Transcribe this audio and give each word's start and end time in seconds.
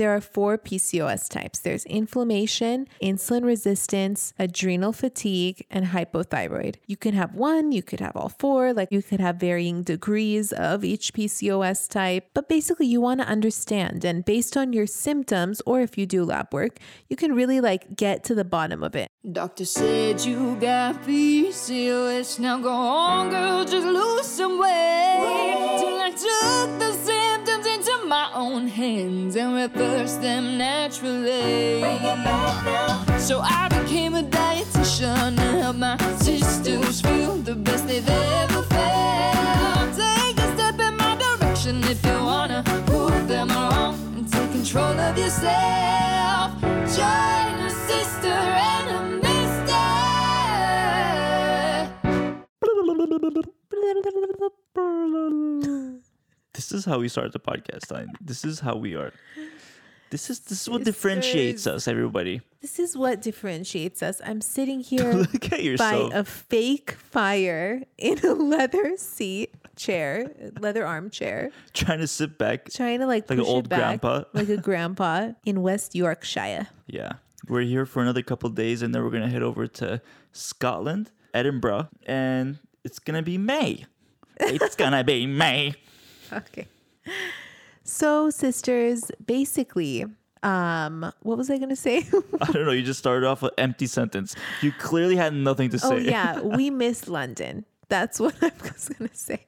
there 0.00 0.16
are 0.16 0.20
four 0.22 0.56
PCOS 0.56 1.28
types 1.28 1.58
there's 1.58 1.84
inflammation, 1.84 2.88
insulin 3.02 3.44
resistance, 3.44 4.32
adrenal 4.38 4.94
fatigue, 4.94 5.66
and 5.70 5.88
hypothyroid. 5.88 6.76
You 6.86 6.96
can 6.96 7.12
have 7.12 7.34
one, 7.34 7.70
you 7.70 7.82
could 7.82 8.00
have 8.00 8.16
all 8.16 8.30
four, 8.30 8.72
like 8.72 8.88
you 8.90 9.02
could 9.02 9.20
have 9.20 9.36
varying 9.36 9.82
degrees 9.82 10.52
of 10.52 10.84
each 10.84 11.12
PCOS 11.12 11.86
type, 11.86 12.30
but 12.32 12.48
basically 12.48 12.86
you 12.86 12.98
want 13.02 13.20
to 13.20 13.26
understand. 13.26 14.02
And 14.02 14.24
based 14.24 14.56
on 14.56 14.72
your 14.72 14.86
symptoms, 14.86 15.60
or 15.66 15.82
if 15.82 15.98
you 15.98 16.06
do 16.06 16.24
lab 16.24 16.48
work, 16.50 16.78
you 17.10 17.16
can 17.16 17.34
really 17.34 17.60
like 17.60 17.94
get 17.94 18.24
to 18.24 18.34
the 18.34 18.44
bottom 18.56 18.82
of 18.82 18.96
it. 18.96 19.10
Doctor 19.30 19.66
said 19.66 20.24
you 20.24 20.56
got 20.56 21.02
PCOS. 21.02 22.38
Now 22.38 22.58
go 22.58 22.72
on, 22.72 23.28
girl, 23.28 23.66
just 23.66 23.86
lose 23.86 24.24
some 24.24 24.58
weight. 24.58 25.76
Till 25.78 26.00
I 26.00 26.10
took 26.10 26.78
the 26.78 27.09
own 28.34 28.66
hands 28.68 29.36
and 29.36 29.54
reversed 29.54 30.20
them 30.22 30.58
naturally. 30.58 31.80
So 33.18 33.40
I 33.40 33.68
became 33.68 34.14
a 34.14 34.22
dietitian 34.22 35.38
and 35.38 35.62
helped 35.62 35.78
my 35.78 35.96
sisters 36.18 37.00
feel 37.00 37.36
the 37.36 37.54
best 37.54 37.86
they've 37.86 38.08
ever 38.08 38.62
felt. 38.62 39.96
Take 39.96 40.38
a 40.38 40.54
step 40.54 40.78
in 40.80 40.96
my 40.96 41.16
direction 41.16 41.82
if 41.84 42.04
you 42.04 42.12
wanna 42.12 42.62
prove 42.86 43.28
them 43.28 43.48
wrong 43.48 43.94
and 44.16 44.30
take 44.30 44.50
control 44.52 44.98
of 44.98 45.16
yourself. 45.18 46.52
Join 46.60 47.60
a 47.68 47.70
sister 47.70 48.28
and 48.28 48.90
a 48.98 49.00
mister. 49.22 49.86
This 56.60 56.72
is 56.72 56.84
how 56.84 56.98
we 56.98 57.08
start 57.08 57.32
the 57.32 57.40
podcast. 57.40 57.90
Line. 57.90 58.12
This 58.20 58.44
is 58.44 58.60
how 58.60 58.76
we 58.76 58.94
are. 58.94 59.14
This 60.10 60.28
is 60.28 60.40
this 60.40 60.60
is 60.60 60.68
what 60.68 60.84
differentiates 60.84 61.66
us, 61.66 61.88
everybody. 61.88 62.42
This 62.60 62.78
is 62.78 62.98
what 62.98 63.22
differentiates 63.22 64.02
us. 64.02 64.20
I'm 64.22 64.42
sitting 64.42 64.80
here 64.80 65.10
Look 65.32 65.50
at 65.54 65.78
by 65.78 66.10
a 66.12 66.22
fake 66.22 66.90
fire 66.90 67.84
in 67.96 68.18
a 68.26 68.34
leather 68.34 68.98
seat 68.98 69.54
chair, 69.74 70.30
leather 70.60 70.84
armchair, 70.84 71.50
trying 71.72 72.00
to 72.00 72.06
sit 72.06 72.36
back. 72.36 72.68
trying 72.70 72.98
to 72.98 73.06
like 73.06 73.30
Like 73.30 73.38
an 73.38 73.46
old 73.46 73.70
back 73.70 73.78
grandpa. 73.78 74.24
like 74.34 74.50
a 74.50 74.58
grandpa 74.58 75.32
in 75.46 75.62
West 75.62 75.94
Yorkshire. 75.94 76.68
Yeah. 76.86 77.12
We're 77.48 77.62
here 77.62 77.86
for 77.86 78.02
another 78.02 78.22
couple 78.22 78.50
days 78.50 78.82
and 78.82 78.94
then 78.94 79.02
we're 79.02 79.10
gonna 79.16 79.30
head 79.30 79.42
over 79.42 79.66
to 79.66 80.02
Scotland, 80.32 81.10
Edinburgh, 81.32 81.88
and 82.04 82.58
it's 82.84 82.98
gonna 82.98 83.22
be 83.22 83.38
May. 83.38 83.86
It's 84.38 84.76
gonna 84.76 85.04
be 85.04 85.26
May. 85.26 85.74
Okay. 86.36 86.66
So, 87.82 88.30
sisters, 88.30 89.10
basically, 89.24 90.04
um, 90.42 91.12
what 91.22 91.36
was 91.36 91.50
I 91.50 91.58
gonna 91.58 91.76
say? 91.76 91.98
I 92.40 92.52
don't 92.52 92.66
know, 92.66 92.72
you 92.72 92.82
just 92.82 92.98
started 92.98 93.26
off 93.26 93.42
an 93.42 93.50
empty 93.58 93.86
sentence. 93.86 94.36
You 94.62 94.72
clearly 94.72 95.16
had 95.16 95.34
nothing 95.34 95.70
to 95.70 95.78
say. 95.78 95.88
oh 95.88 95.96
yeah, 95.96 96.40
we 96.56 96.70
miss 96.70 97.08
London. 97.08 97.64
That's 97.88 98.20
what 98.20 98.34
I 98.42 98.52
was 98.62 98.88
gonna 98.90 99.10
say. 99.12 99.44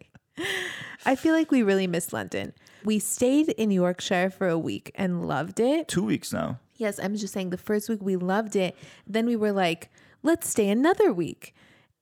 I 1.05 1.15
feel 1.15 1.35
like 1.35 1.51
we 1.51 1.63
really 1.63 1.87
miss 1.87 2.13
London. 2.13 2.53
We 2.85 2.99
stayed 2.99 3.51
in 3.51 3.71
Yorkshire 3.71 4.31
for 4.31 4.49
a 4.49 4.59
week 4.59 4.91
and 4.95 5.29
loved 5.29 5.61
it. 5.61 5.89
Two 5.89 6.03
weeks 6.05 6.33
now. 6.33 6.59
Yes, 6.77 6.99
I'm 6.99 7.15
just 7.15 7.33
saying 7.33 7.51
the 7.51 7.59
first 7.59 7.89
week 7.89 8.01
we 8.03 8.17
loved 8.17 8.57
it. 8.57 8.77
Then 9.07 9.27
we 9.27 9.37
were 9.37 9.53
like, 9.53 9.91
let's 10.23 10.49
stay 10.49 10.69
another 10.69 11.13
week. 11.13 11.55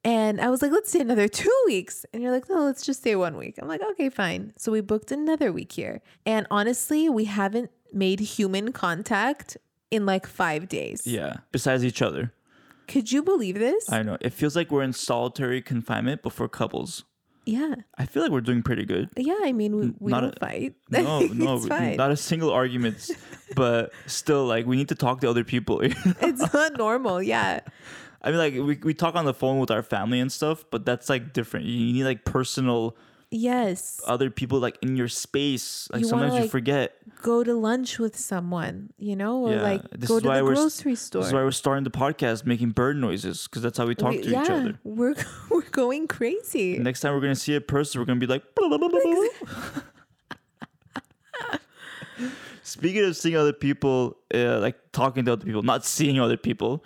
And 0.04 0.40
I 0.40 0.48
was 0.48 0.62
like, 0.62 0.72
let's 0.72 0.88
stay 0.90 1.00
another 1.00 1.28
two 1.42 1.54
weeks. 1.66 2.06
And 2.12 2.22
you're 2.22 2.32
like, 2.32 2.48
no, 2.48 2.64
let's 2.64 2.84
just 2.84 3.00
stay 3.00 3.16
one 3.16 3.36
week. 3.36 3.56
I'm 3.60 3.68
like, 3.68 3.82
okay, 3.92 4.08
fine. 4.08 4.52
So 4.56 4.72
we 4.72 4.80
booked 4.80 5.12
another 5.12 5.52
week 5.52 5.72
here. 5.72 6.00
And 6.24 6.46
honestly, 6.50 7.08
we 7.08 7.24
haven't 7.26 7.70
made 7.92 8.20
human 8.20 8.72
contact 8.72 9.56
in 9.90 10.06
like 10.06 10.26
five 10.26 10.68
days. 10.68 11.06
Yeah. 11.06 11.38
Besides 11.52 11.84
each 11.84 12.00
other. 12.00 12.32
Could 12.88 13.12
you 13.12 13.22
believe 13.22 13.58
this? 13.58 13.90
I 13.92 14.02
know. 14.02 14.16
It 14.20 14.32
feels 14.32 14.56
like 14.56 14.70
we're 14.70 14.82
in 14.82 14.92
solitary 14.92 15.60
confinement, 15.62 16.22
but 16.22 16.32
for 16.32 16.48
couples. 16.48 17.04
yeah. 17.44 17.74
I 17.98 18.06
feel 18.06 18.22
like 18.22 18.32
we're 18.32 18.40
doing 18.40 18.62
pretty 18.62 18.84
good. 18.84 19.10
Yeah. 19.16 19.36
I 19.42 19.52
mean, 19.52 19.76
we, 19.76 19.92
we 20.00 20.10
not 20.10 20.20
don't 20.22 20.36
a- 20.36 20.40
fight. 20.40 20.74
No, 20.90 21.20
no, 21.34 21.58
fine. 21.58 21.96
not 21.96 22.10
a 22.10 22.16
single 22.16 22.50
argument, 22.50 23.10
but 23.54 23.92
still, 24.06 24.46
like, 24.46 24.66
we 24.66 24.76
need 24.76 24.88
to 24.88 24.94
talk 24.94 25.20
to 25.20 25.28
other 25.30 25.44
people. 25.44 25.80
it's 25.82 26.52
not 26.54 26.76
normal. 26.78 27.22
Yeah. 27.22 27.60
I 28.22 28.30
mean, 28.30 28.38
like, 28.38 28.54
we, 28.54 28.78
we 28.82 28.94
talk 28.94 29.14
on 29.14 29.24
the 29.24 29.34
phone 29.34 29.58
with 29.60 29.70
our 29.70 29.82
family 29.82 30.20
and 30.20 30.30
stuff, 30.30 30.64
but 30.70 30.84
that's 30.84 31.08
like 31.08 31.32
different. 31.32 31.66
You 31.66 31.92
need 31.92 32.04
like 32.04 32.24
personal 32.24 32.96
Yes. 33.32 34.00
other 34.08 34.28
people 34.28 34.58
like 34.58 34.76
in 34.82 34.96
your 34.96 35.06
space. 35.06 35.88
Like 35.92 36.00
You 36.02 36.08
wanna, 36.08 36.22
sometimes 36.22 36.34
you 36.34 36.40
like, 36.42 36.50
forget. 36.50 36.96
Go 37.22 37.44
to 37.44 37.54
lunch 37.54 38.00
with 38.00 38.16
someone, 38.18 38.90
you 38.98 39.14
know, 39.14 39.46
or 39.46 39.52
Yeah, 39.54 39.62
like 39.62 39.88
this 39.90 40.08
go 40.08 40.16
is 40.16 40.22
to 40.22 40.28
why 40.28 40.38
the 40.38 40.44
we're 40.44 40.54
grocery 40.56 40.96
store. 40.96 41.22
This 41.22 41.28
is 41.28 41.34
why 41.34 41.44
we're 41.44 41.52
starting 41.52 41.84
the 41.84 41.92
podcast 41.92 42.44
making 42.44 42.70
bird 42.70 42.96
noises 42.96 43.46
because 43.46 43.62
that's 43.62 43.78
how 43.78 43.86
we 43.86 43.94
talk 43.94 44.10
We- 44.10 44.22
to 44.22 44.30
each 44.30 44.50
other. 44.50 44.80
We're 44.82 45.14
we're 45.48 45.62
going 45.70 46.08
crazy. 46.08 46.76
Next 46.78 47.00
time 47.00 47.14
we're 47.14 47.20
gonna 47.20 47.36
see 47.36 47.54
a 47.54 47.60
person, 47.60 48.00
we're 48.00 48.04
gonna 48.06 48.18
be 48.20 48.26
like. 48.26 48.42
Speaking 52.62 53.04
of 53.04 53.16
seeing 53.16 53.36
other 53.36 53.52
people, 53.52 54.16
uh, 54.34 54.58
like 54.60 54.76
talking 54.92 55.24
to 55.24 55.32
other 55.32 55.44
people, 55.44 55.62
not 55.62 55.84
seeing 55.84 56.20
other 56.20 56.36
people, 56.36 56.84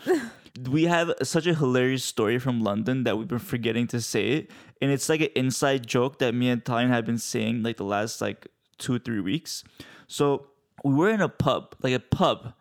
we 0.69 0.84
have 0.84 1.12
such 1.22 1.47
a 1.47 1.54
hilarious 1.54 2.04
story 2.04 2.38
from 2.38 2.62
London 2.62 3.04
that 3.04 3.19
we've 3.19 3.28
been 3.28 3.38
forgetting 3.38 3.87
to 3.88 4.00
say 4.00 4.28
it, 4.28 4.50
and 4.81 4.91
it's 4.91 5.09
like 5.09 5.20
an 5.20 5.31
inside 5.34 5.87
joke 5.87 6.19
that 6.19 6.34
me 6.34 6.48
and 6.48 6.65
Tallene 6.65 6.88
have 6.88 7.04
been 7.04 7.19
saying 7.19 7.62
like 7.62 7.76
the 7.76 7.84
last 7.84 8.20
like 8.20 8.47
two 8.78 8.98
three 8.98 9.20
weeks. 9.20 9.65
So 10.06 10.47
we 10.84 10.94
were 10.94 11.10
in 11.10 11.20
a 11.20 11.28
pub, 11.28 11.75
like 11.82 11.94
a 11.94 12.00
pub, 12.00 12.54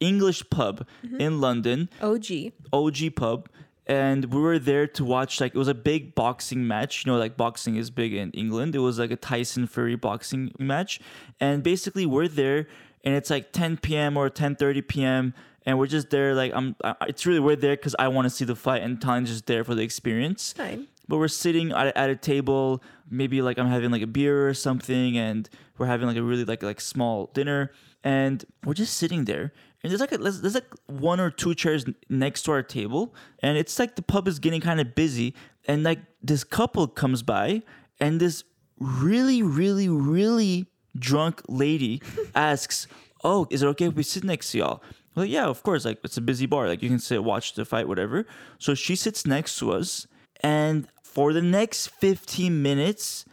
English 0.00 0.48
pub 0.50 0.86
mm-hmm. 1.04 1.20
in 1.20 1.40
London, 1.40 1.88
OG. 2.02 2.52
OG 2.72 3.14
pub 3.16 3.48
and 3.88 4.26
we 4.26 4.38
were 4.38 4.58
there 4.58 4.86
to 4.86 5.02
watch 5.02 5.40
like 5.40 5.54
it 5.54 5.58
was 5.58 5.66
a 5.66 5.74
big 5.74 6.14
boxing 6.14 6.66
match 6.66 7.06
you 7.06 7.10
know 7.10 7.18
like 7.18 7.38
boxing 7.38 7.76
is 7.76 7.90
big 7.90 8.12
in 8.12 8.30
England 8.32 8.74
it 8.74 8.80
was 8.80 8.98
like 8.98 9.10
a 9.10 9.16
Tyson 9.16 9.66
Fury 9.66 9.96
boxing 9.96 10.52
match 10.58 11.00
and 11.40 11.62
basically 11.62 12.04
we're 12.04 12.28
there 12.28 12.66
and 13.04 13.14
it's 13.14 13.30
like 13.30 13.52
10 13.52 13.78
p.m. 13.78 14.16
or 14.16 14.28
10:30 14.28 14.86
p.m. 14.86 15.34
and 15.68 15.78
we're 15.78 15.86
just 15.86 16.08
there 16.08 16.34
like 16.34 16.52
I'm 16.54 16.74
I, 16.82 16.94
it's 17.08 17.26
really 17.26 17.40
we're 17.40 17.54
there 17.54 17.76
cuz 17.76 17.94
I 17.98 18.08
want 18.08 18.24
to 18.24 18.30
see 18.30 18.46
the 18.46 18.56
fight 18.56 18.82
and 18.82 18.98
Tanya's 19.00 19.30
just 19.30 19.46
there 19.46 19.62
for 19.64 19.74
the 19.74 19.82
experience. 19.82 20.54
Fine. 20.54 20.88
but 21.06 21.18
we're 21.18 21.28
sitting 21.28 21.72
at, 21.72 21.94
at 21.96 22.08
a 22.10 22.16
table 22.16 22.82
maybe 23.10 23.40
like 23.40 23.58
i'm 23.58 23.68
having 23.68 23.90
like 23.90 24.02
a 24.02 24.06
beer 24.06 24.46
or 24.48 24.52
something 24.52 25.16
and 25.16 25.48
we're 25.76 25.86
having 25.86 26.06
like 26.06 26.16
a 26.16 26.22
really 26.22 26.44
like 26.44 26.62
like 26.62 26.80
small 26.80 27.30
dinner. 27.34 27.70
And 28.02 28.44
we're 28.64 28.74
just 28.74 28.96
sitting 28.96 29.24
there 29.26 29.52
and 29.82 29.90
there's 29.90 30.00
like 30.00 30.12
a, 30.12 30.18
there's 30.18 30.54
like 30.54 30.72
one 30.86 31.20
or 31.20 31.30
two 31.30 31.54
chairs 31.54 31.84
next 32.08 32.42
to 32.44 32.52
our 32.52 32.62
table 32.62 33.14
and 33.42 33.58
it's 33.58 33.78
like 33.78 33.96
the 33.96 34.02
pub 34.02 34.26
is 34.26 34.38
getting 34.38 34.62
kind 34.62 34.80
of 34.80 34.94
busy. 34.94 35.34
And 35.66 35.82
like 35.82 36.00
this 36.22 36.44
couple 36.44 36.86
comes 36.88 37.22
by 37.22 37.62
and 38.00 38.20
this 38.20 38.44
really 38.78 39.42
really 39.42 39.88
really 39.88 40.66
drunk 40.96 41.42
lady 41.48 42.00
asks 42.34 42.86
oh 43.24 43.46
is 43.50 43.62
it 43.62 43.66
okay 43.66 43.86
if 43.86 43.94
we 43.94 44.02
sit 44.02 44.24
next 44.24 44.52
to 44.52 44.58
y'all 44.58 44.82
well 45.18 45.26
yeah 45.26 45.46
of 45.46 45.62
course 45.62 45.84
like 45.84 45.98
it's 46.02 46.16
a 46.16 46.22
busy 46.22 46.46
bar 46.46 46.66
like 46.66 46.82
you 46.82 46.88
can 46.88 46.98
sit 46.98 47.22
watch 47.22 47.52
the 47.54 47.64
fight 47.64 47.86
whatever 47.86 48.24
so 48.58 48.74
she 48.74 48.96
sits 48.96 49.26
next 49.26 49.58
to 49.58 49.72
us 49.72 50.06
and 50.40 50.88
for 51.18 51.32
the 51.32 51.42
next 51.42 51.88
15 51.88 52.62
minutes, 52.62 53.24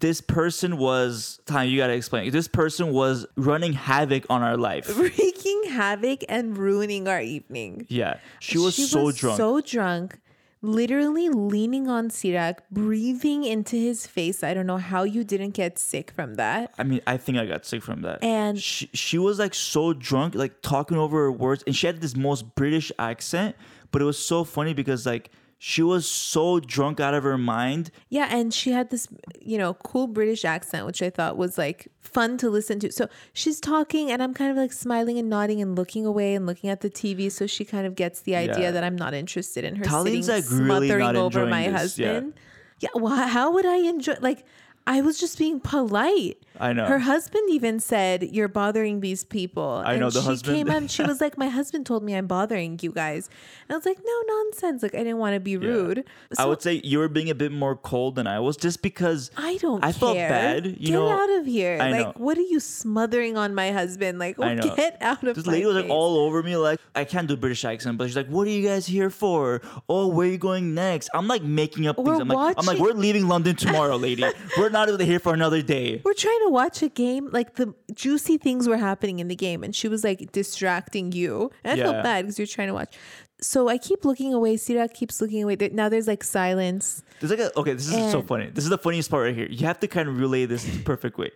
this 0.00 0.20
person 0.20 0.76
was 0.76 1.40
time 1.46 1.68
you 1.70 1.78
gotta 1.78 1.94
explain. 1.94 2.30
This 2.30 2.48
person 2.48 2.92
was 2.92 3.24
running 3.36 3.72
havoc 3.72 4.26
on 4.28 4.42
our 4.42 4.56
life. 4.56 4.94
Wreaking 4.98 5.62
havoc 5.70 6.24
and 6.28 6.58
ruining 6.58 7.08
our 7.08 7.20
evening. 7.20 7.86
Yeah. 7.88 8.18
She 8.40 8.58
was 8.58 8.90
so 8.90 9.10
drunk. 9.12 9.38
So 9.38 9.60
drunk. 9.60 10.18
Literally 10.60 11.28
leaning 11.28 11.88
on 11.88 12.08
Sirak, 12.08 12.58
breathing 12.70 13.44
into 13.44 13.76
his 13.76 14.06
face. 14.06 14.42
I 14.42 14.54
don't 14.54 14.66
know 14.66 14.76
how 14.78 15.04
you 15.04 15.22
didn't 15.22 15.50
get 15.50 15.78
sick 15.78 16.10
from 16.10 16.34
that. 16.34 16.74
I 16.78 16.82
mean, 16.82 17.00
I 17.06 17.16
think 17.16 17.38
I 17.38 17.46
got 17.46 17.64
sick 17.64 17.82
from 17.82 18.02
that. 18.02 18.22
And- 18.22 18.60
she, 18.60 18.90
she 18.92 19.18
was 19.18 19.38
like 19.38 19.54
so 19.54 19.92
drunk, 19.92 20.34
like 20.34 20.60
talking 20.62 20.96
over 20.96 21.18
her 21.24 21.32
words, 21.32 21.62
and 21.66 21.76
she 21.76 21.86
had 21.86 22.00
this 22.00 22.16
most 22.16 22.54
British 22.56 22.90
accent. 22.98 23.54
But 23.90 24.02
it 24.02 24.04
was 24.04 24.18
so 24.18 24.44
funny 24.44 24.74
because 24.74 25.06
like 25.06 25.30
she 25.60 25.82
was 25.82 26.08
so 26.08 26.60
drunk 26.60 27.00
out 27.00 27.14
of 27.14 27.24
her 27.24 27.36
mind. 27.36 27.90
Yeah, 28.08 28.28
and 28.30 28.54
she 28.54 28.70
had 28.70 28.90
this, 28.90 29.08
you 29.40 29.58
know, 29.58 29.74
cool 29.74 30.06
British 30.06 30.44
accent, 30.44 30.86
which 30.86 31.02
I 31.02 31.10
thought 31.10 31.36
was 31.36 31.58
like 31.58 31.88
fun 32.00 32.38
to 32.38 32.48
listen 32.48 32.78
to. 32.80 32.92
So 32.92 33.08
she's 33.32 33.60
talking, 33.60 34.10
and 34.10 34.22
I'm 34.22 34.34
kind 34.34 34.52
of 34.52 34.56
like 34.56 34.72
smiling 34.72 35.18
and 35.18 35.28
nodding 35.28 35.60
and 35.60 35.76
looking 35.76 36.06
away 36.06 36.34
and 36.36 36.46
looking 36.46 36.70
at 36.70 36.80
the 36.80 36.88
TV. 36.90 37.30
So 37.30 37.46
she 37.48 37.64
kind 37.64 37.86
of 37.86 37.96
gets 37.96 38.20
the 38.20 38.36
idea 38.36 38.66
Yeah. 38.66 38.70
that 38.70 38.84
I'm 38.84 38.96
not 38.96 39.14
interested 39.14 39.64
in 39.64 39.74
her 39.76 39.84
sitting 39.84 40.22
like, 40.22 40.44
really 40.48 40.88
smothering 40.88 41.16
over 41.16 41.44
my 41.46 41.68
this, 41.70 41.98
yeah. 41.98 42.06
husband. 42.12 42.34
Yeah, 42.80 42.90
well, 42.94 43.16
how 43.28 43.52
would 43.52 43.66
I 43.66 43.78
enjoy? 43.78 44.14
Like, 44.20 44.46
I 44.86 45.02
was 45.02 45.20
just 45.20 45.38
being 45.38 45.60
polite. 45.60 46.38
I 46.60 46.72
know. 46.72 46.86
Her 46.86 46.98
husband 46.98 47.44
even 47.50 47.78
said, 47.78 48.22
"You're 48.32 48.48
bothering 48.48 49.00
these 49.00 49.22
people." 49.22 49.82
I 49.86 49.92
and 49.92 50.00
know, 50.00 50.10
the 50.10 50.20
she 50.22 50.26
husband- 50.26 50.56
came 50.56 50.70
up. 50.70 50.88
She 50.90 51.02
was 51.04 51.20
like, 51.24 51.36
"My 51.38 51.48
husband 51.48 51.86
told 51.86 52.02
me 52.02 52.14
I'm 52.16 52.26
bothering 52.26 52.78
you 52.82 52.90
guys," 52.90 53.28
and 53.68 53.74
I 53.74 53.76
was 53.76 53.86
like, 53.86 53.98
"No 54.04 54.34
nonsense." 54.34 54.82
Like 54.82 54.94
I 54.94 54.98
didn't 54.98 55.18
want 55.18 55.34
to 55.34 55.40
be 55.40 55.56
rude. 55.56 56.04
I 56.36 56.42
So 56.42 56.48
would 56.48 56.62
say 56.62 56.80
you 56.82 56.98
were 56.98 57.08
being 57.08 57.30
a 57.30 57.34
bit 57.34 57.52
more 57.52 57.76
cold 57.76 58.16
than 58.16 58.26
I 58.26 58.40
was, 58.40 58.56
just 58.56 58.82
because 58.82 59.30
I 59.36 59.58
don't. 59.58 59.84
I 59.84 59.92
felt 59.92 60.16
bad, 60.16 60.66
you 60.66 60.72
get 60.72 60.92
know- 60.94 61.08
out 61.10 61.30
of 61.38 61.46
here! 61.46 61.78
I 61.80 61.90
like, 61.90 62.06
know. 62.06 62.12
what 62.16 62.36
are 62.38 62.48
you 62.48 62.58
smothering 62.58 63.36
on 63.36 63.54
my 63.54 63.70
husband? 63.70 64.18
Like, 64.18 64.40
I 64.40 64.54
get 64.56 64.96
out 65.00 65.22
of 65.22 65.36
This 65.36 65.46
lady 65.46 65.66
was 65.66 65.76
like 65.76 65.84
face. 65.84 65.92
all 65.92 66.16
over 66.16 66.42
me, 66.42 66.56
like 66.56 66.80
I 66.96 67.04
can't 67.04 67.28
do 67.28 67.36
British 67.36 67.64
accent, 67.64 67.98
but 67.98 68.06
she's 68.08 68.16
like, 68.16 68.28
"What 68.28 68.48
are 68.48 68.50
you 68.50 68.66
guys 68.66 68.86
here 68.86 69.10
for? 69.10 69.60
Oh, 69.88 70.08
where 70.08 70.26
are 70.26 70.30
you 70.30 70.38
going 70.38 70.74
next?" 70.74 71.08
I'm 71.14 71.28
like 71.28 71.42
making 71.44 71.86
up 71.86 71.96
things. 71.96 72.08
We're 72.08 72.20
I'm 72.22 72.26
like, 72.28 72.56
I'm 72.58 72.66
like, 72.66 72.78
we're 72.78 72.94
leaving 72.94 73.28
London 73.28 73.54
tomorrow, 73.54 73.96
lady. 73.96 74.24
we're 74.58 74.70
not 74.70 74.77
even 74.86 75.04
here 75.06 75.18
for 75.18 75.32
another 75.32 75.62
day. 75.62 76.00
We're 76.04 76.12
trying 76.12 76.40
to 76.44 76.50
watch 76.50 76.82
a 76.82 76.88
game. 76.88 77.30
Like 77.32 77.54
the 77.54 77.74
juicy 77.94 78.36
things 78.36 78.68
were 78.68 78.76
happening 78.76 79.18
in 79.18 79.28
the 79.28 79.34
game, 79.34 79.64
and 79.64 79.74
she 79.74 79.88
was 79.88 80.04
like 80.04 80.30
distracting 80.32 81.10
you. 81.12 81.50
And 81.64 81.72
I 81.72 81.76
Yeah. 81.76 81.90
felt 81.92 82.02
bad 82.04 82.24
because 82.24 82.38
you're 82.38 82.46
trying 82.46 82.68
to 82.68 82.74
watch. 82.74 82.94
So 83.40 83.68
I 83.68 83.78
keep 83.78 84.04
looking 84.04 84.34
away. 84.34 84.56
Sirak 84.56 84.94
keeps 84.94 85.20
looking 85.20 85.42
away. 85.42 85.56
Now 85.72 85.88
there's 85.88 86.06
like 86.08 86.22
silence. 86.24 87.02
There's 87.20 87.30
like 87.30 87.40
a 87.40 87.56
okay. 87.58 87.72
This 87.72 87.88
is 87.88 88.10
so 88.12 88.20
funny. 88.20 88.50
This 88.52 88.64
is 88.64 88.70
the 88.70 88.78
funniest 88.78 89.10
part 89.10 89.24
right 89.26 89.34
here. 89.34 89.48
You 89.48 89.64
have 89.66 89.80
to 89.80 89.88
kind 89.88 90.08
of 90.08 90.18
relay 90.18 90.44
this 90.44 90.64
perfect 90.84 91.18
way. 91.18 91.30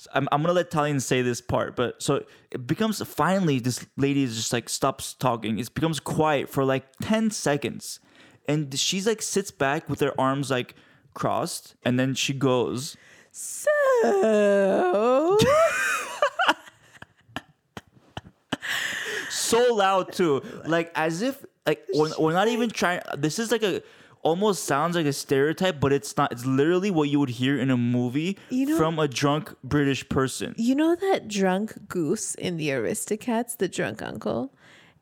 So 0.00 0.08
I'm, 0.14 0.28
I'm 0.30 0.42
gonna 0.42 0.52
let 0.52 0.70
Tallene 0.70 1.02
say 1.02 1.22
this 1.22 1.40
part, 1.40 1.74
but 1.74 2.00
so 2.00 2.22
it 2.52 2.66
becomes 2.68 3.02
finally 3.02 3.58
this 3.58 3.84
lady 3.96 4.22
is 4.22 4.36
just 4.36 4.52
like 4.52 4.68
stops 4.68 5.12
talking. 5.14 5.58
It 5.58 5.74
becomes 5.74 5.98
quiet 5.98 6.48
for 6.48 6.64
like 6.64 6.84
ten 7.02 7.30
seconds, 7.32 7.98
and 8.46 8.78
she's 8.78 9.06
like 9.08 9.20
sits 9.22 9.50
back 9.50 9.88
with 9.88 9.98
her 10.00 10.12
arms 10.20 10.50
like 10.52 10.76
crossed, 11.18 11.74
and 11.84 11.98
then 11.98 12.14
she 12.14 12.32
goes. 12.32 12.96
So 13.32 13.70
so 19.30 19.74
loud 19.74 20.12
too 20.12 20.42
like 20.66 20.90
as 20.94 21.22
if 21.22 21.44
like 21.66 21.84
we're, 21.94 22.10
we're 22.18 22.32
not 22.32 22.48
even 22.48 22.68
trying 22.70 23.00
this 23.16 23.38
is 23.38 23.50
like 23.50 23.62
a 23.62 23.82
almost 24.22 24.64
sounds 24.64 24.96
like 24.96 25.06
a 25.06 25.12
stereotype 25.12 25.78
but 25.80 25.92
it's 25.92 26.16
not 26.16 26.32
it's 26.32 26.44
literally 26.44 26.90
what 26.90 27.08
you 27.08 27.18
would 27.20 27.28
hear 27.30 27.58
in 27.58 27.70
a 27.70 27.76
movie 27.76 28.36
You 28.50 28.66
know- 28.66 28.76
from 28.76 28.98
a 28.98 29.06
drunk 29.08 29.54
british 29.62 30.08
person 30.08 30.54
you 30.58 30.74
know 30.74 30.94
that 30.96 31.28
drunk 31.28 31.88
goose 31.88 32.34
in 32.34 32.56
the 32.56 32.68
Aristocats, 32.68 33.56
the 33.56 33.68
drunk 33.68 34.02
uncle. 34.02 34.52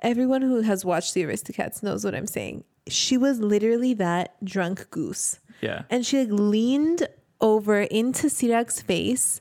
Everyone 0.00 0.42
who 0.42 0.60
has 0.60 0.84
watched 0.84 1.14
the 1.14 1.22
Aristocats 1.22 1.82
knows 1.82 2.04
what 2.04 2.14
I'm 2.14 2.26
saying. 2.26 2.64
She 2.86 3.16
was 3.16 3.40
literally 3.40 3.94
that 3.94 4.34
drunk 4.44 4.88
goose. 4.90 5.40
Yeah 5.61 5.82
and 5.91 6.05
she 6.06 6.25
like 6.25 6.38
leaned 6.38 7.08
over 7.41 7.81
into 7.81 8.29
Sirak's 8.29 8.81
face 8.81 9.41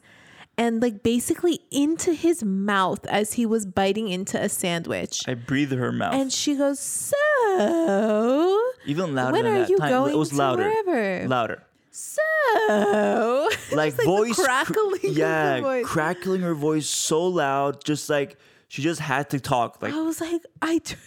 and 0.57 0.81
like 0.81 1.03
basically 1.03 1.59
into 1.71 2.13
his 2.13 2.43
mouth 2.43 3.05
as 3.07 3.33
he 3.33 3.45
was 3.45 3.65
biting 3.65 4.07
into 4.07 4.41
a 4.41 4.49
sandwich. 4.49 5.21
i 5.27 5.33
breathe 5.33 5.71
her 5.71 5.91
mouth 5.91 6.13
and 6.13 6.31
she 6.31 6.55
goes, 6.55 6.79
"So, 6.79 8.61
even 8.85 9.15
louder 9.15 9.33
when 9.33 9.43
than 9.43 9.53
are 9.53 9.59
that 9.59 9.69
you 9.69 9.77
time 9.77 9.89
going 9.89 10.13
it 10.13 10.17
was 10.17 10.33
louder 10.33 10.63
wherever?" 10.63 11.27
louder 11.27 11.63
so 11.91 12.21
like, 13.71 13.95
the 13.95 14.03
voice 14.03 14.35
crackling, 14.35 15.05
of 15.05 15.17
yeah 15.17 15.61
voice. 15.61 15.85
crackling 15.85 16.41
her 16.41 16.53
voice 16.53 16.87
so 16.87 17.25
loud 17.25 17.83
just 17.83 18.09
like 18.09 18.37
she 18.67 18.81
just 18.81 18.99
had 18.99 19.29
to 19.29 19.39
talk 19.39 19.81
like 19.81 19.93
I 19.93 20.01
was 20.01 20.19
like, 20.19 20.41
I 20.61 20.79
turned. 20.79 21.01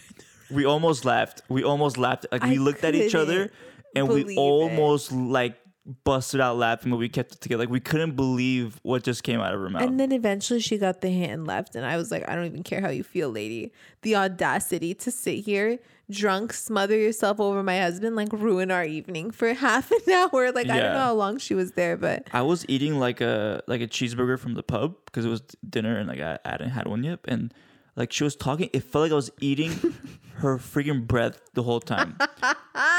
we 0.49 0.65
almost 0.65 1.05
laughed. 1.05 1.43
We 1.47 1.63
almost 1.63 1.97
laughed. 1.99 2.25
Like 2.31 2.43
I 2.43 2.49
we 2.49 2.57
looked 2.57 2.83
at 2.83 2.95
each 2.95 3.13
other 3.13 3.51
and 3.95 4.07
we 4.07 4.23
believe 4.23 4.37
it. 4.37 4.41
almost 4.41 5.11
like 5.11 5.57
busted 6.03 6.39
out 6.39 6.57
laughing, 6.57 6.91
but 6.91 6.97
we 6.97 7.09
kept 7.09 7.33
it 7.33 7.41
together. 7.41 7.63
Like 7.63 7.69
we 7.69 7.79
couldn't 7.79 8.15
believe 8.15 8.79
what 8.83 9.03
just 9.03 9.23
came 9.23 9.39
out 9.39 9.53
of 9.53 9.59
her 9.59 9.69
mouth. 9.69 9.81
And 9.81 9.99
then 9.99 10.11
eventually 10.11 10.59
she 10.59 10.77
got 10.77 11.01
the 11.01 11.09
hint 11.09 11.31
and 11.31 11.47
left. 11.47 11.75
And 11.75 11.85
I 11.85 11.97
was 11.97 12.11
like, 12.11 12.27
I 12.29 12.35
don't 12.35 12.45
even 12.45 12.63
care 12.63 12.81
how 12.81 12.89
you 12.89 13.03
feel, 13.03 13.29
lady. 13.29 13.73
The 14.01 14.15
audacity 14.15 14.93
to 14.95 15.11
sit 15.11 15.43
here 15.45 15.79
drunk, 16.11 16.53
smother 16.53 16.97
yourself 16.97 17.39
over 17.39 17.61
my 17.61 17.79
husband, 17.79 18.15
like 18.15 18.31
ruin 18.33 18.71
our 18.71 18.83
evening 18.83 19.31
for 19.31 19.53
half 19.53 19.91
an 19.91 20.11
hour. 20.11 20.51
Like, 20.51 20.69
I 20.69 20.79
don't 20.79 20.93
know 20.93 20.99
how 20.99 21.13
long 21.13 21.37
she 21.37 21.53
was 21.53 21.73
there, 21.73 21.97
but 21.97 22.27
I 22.33 22.41
was 22.41 22.65
eating 22.67 22.99
like 22.99 23.21
a 23.21 23.63
like 23.67 23.81
a 23.81 23.87
cheeseburger 23.87 24.37
from 24.39 24.53
the 24.53 24.63
pub 24.63 24.95
because 25.05 25.25
it 25.25 25.29
was 25.29 25.41
dinner 25.67 25.97
and 25.97 26.07
like 26.07 26.19
I, 26.19 26.39
I 26.45 26.49
hadn't 26.51 26.69
had 26.69 26.87
one 26.87 27.03
yet. 27.03 27.19
And 27.25 27.53
like 27.99 28.13
she 28.13 28.23
was 28.23 28.35
talking, 28.35 28.69
it 28.71 28.83
felt 28.83 29.03
like 29.03 29.11
I 29.11 29.15
was 29.15 29.29
eating 29.41 29.71
her 30.35 30.57
freaking 30.57 31.05
breath 31.05 31.41
the 31.53 31.61
whole 31.61 31.81
time. 31.81 32.17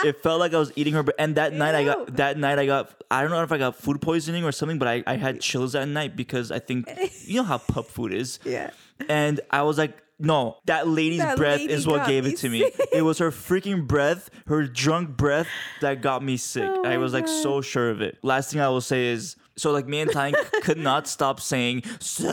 it 0.05 0.23
felt 0.23 0.39
like 0.39 0.53
I 0.53 0.59
was 0.59 0.73
eating 0.77 0.93
her 0.93 1.03
breath. 1.03 1.17
And 1.19 1.35
that 1.37 1.55
night 1.55 1.75
I 1.75 1.85
got 1.85 2.17
that 2.17 2.37
night 2.37 2.59
I 2.59 2.67
got 2.67 3.03
I 3.11 3.23
don't 3.23 3.31
know 3.31 3.43
if 3.43 3.51
I 3.51 3.57
got 3.59 3.77
food 3.77 4.03
poisoning 4.03 4.45
or 4.45 4.53
something, 4.53 4.79
but 4.79 4.87
I, 4.87 5.03
I 5.07 5.17
had 5.17 5.41
chills 5.41 5.73
that 5.73 5.89
night 5.89 6.17
because 6.17 6.53
I 6.53 6.59
think 6.59 6.87
you 7.25 7.37
know 7.37 7.45
how 7.45 7.57
pub 7.59 7.87
food 7.87 8.13
is. 8.13 8.39
yeah. 8.45 8.71
And 9.09 9.41
I 9.51 9.63
was 9.63 9.79
like, 9.79 9.97
no, 10.19 10.59
that 10.67 10.87
lady's 10.87 11.21
That 11.21 11.39
breath 11.39 11.61
lady 11.61 11.73
is 11.73 11.87
what 11.87 12.07
gave 12.07 12.27
it 12.27 12.37
to 12.39 12.51
me. 12.51 12.71
It 12.93 13.01
was 13.01 13.17
her 13.19 13.31
freaking 13.31 13.87
breath, 13.87 14.29
her 14.49 14.67
drunk 14.67 15.17
breath 15.17 15.49
that 15.81 16.03
got 16.03 16.23
me 16.23 16.37
sick. 16.37 16.69
Oh 16.69 16.85
I 16.85 16.99
was 16.99 17.15
like 17.15 17.27
so 17.27 17.63
sure 17.63 17.89
of 17.89 18.03
it. 18.03 18.19
Last 18.23 18.53
thing 18.53 18.61
I 18.61 18.69
will 18.69 18.83
say 18.83 19.07
is 19.07 19.37
so 19.57 19.73
like 19.73 19.87
me 19.87 20.01
and 20.01 20.13
Tyne 20.13 20.35
could 20.63 20.79
not 20.79 21.09
stop 21.09 21.41
saying 21.41 21.85
so 22.01 22.29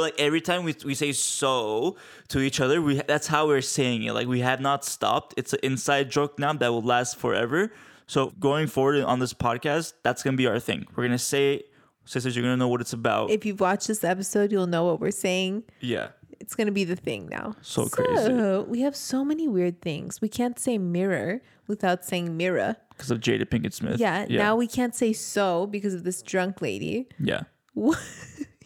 like 0.00 0.14
every 0.18 0.40
time 0.40 0.64
we, 0.64 0.74
we 0.84 0.94
say 0.94 1.12
so 1.12 1.96
to 2.28 2.40
each 2.40 2.60
other 2.60 2.80
we 2.82 3.00
that's 3.06 3.26
how 3.26 3.46
we're 3.46 3.60
saying 3.60 4.02
it 4.04 4.12
like 4.12 4.26
we 4.26 4.40
have 4.40 4.60
not 4.60 4.84
stopped 4.84 5.34
it's 5.36 5.52
an 5.52 5.60
inside 5.62 6.10
joke 6.10 6.38
now 6.38 6.52
that 6.52 6.68
will 6.68 6.82
last 6.82 7.16
forever 7.16 7.72
so 8.06 8.32
going 8.40 8.66
forward 8.66 9.02
on 9.02 9.18
this 9.18 9.34
podcast 9.34 9.94
that's 10.02 10.22
gonna 10.22 10.36
be 10.36 10.46
our 10.46 10.58
thing 10.60 10.86
we're 10.96 11.04
gonna 11.04 11.18
say 11.18 11.62
sisters 12.04 12.36
you're 12.36 12.42
gonna 12.44 12.56
know 12.56 12.68
what 12.68 12.80
it's 12.80 12.92
about 12.92 13.30
If 13.30 13.44
you've 13.44 13.60
watched 13.60 13.88
this 13.88 14.04
episode, 14.04 14.52
you'll 14.52 14.68
know 14.68 14.84
what 14.84 15.00
we're 15.00 15.10
saying. 15.10 15.64
yeah 15.80 16.08
It's 16.38 16.54
going 16.54 16.66
to 16.68 16.72
be 16.72 16.84
the 16.84 16.94
thing 16.96 17.28
now. 17.38 17.56
So 17.62 17.86
crazy. 17.88 18.32
We 18.68 18.82
have 18.82 18.94
so 18.94 19.24
many 19.24 19.48
weird 19.48 19.80
things. 19.80 20.20
We 20.20 20.28
can't 20.28 20.58
say 20.58 20.76
mirror 20.78 21.40
without 21.66 22.04
saying 22.04 22.36
mirror. 22.36 22.76
because 22.90 23.10
of 23.10 23.18
Jada 23.20 23.44
Pinkett 23.46 23.72
Smith. 23.72 23.98
Yeah, 23.98 24.26
Now 24.30 24.54
we 24.54 24.66
can't 24.68 24.94
say 24.94 25.12
so 25.14 25.66
because 25.66 25.94
of 25.94 26.04
this 26.04 26.20
drunk 26.22 26.60
lady. 26.62 27.08
yeah. 27.18 27.42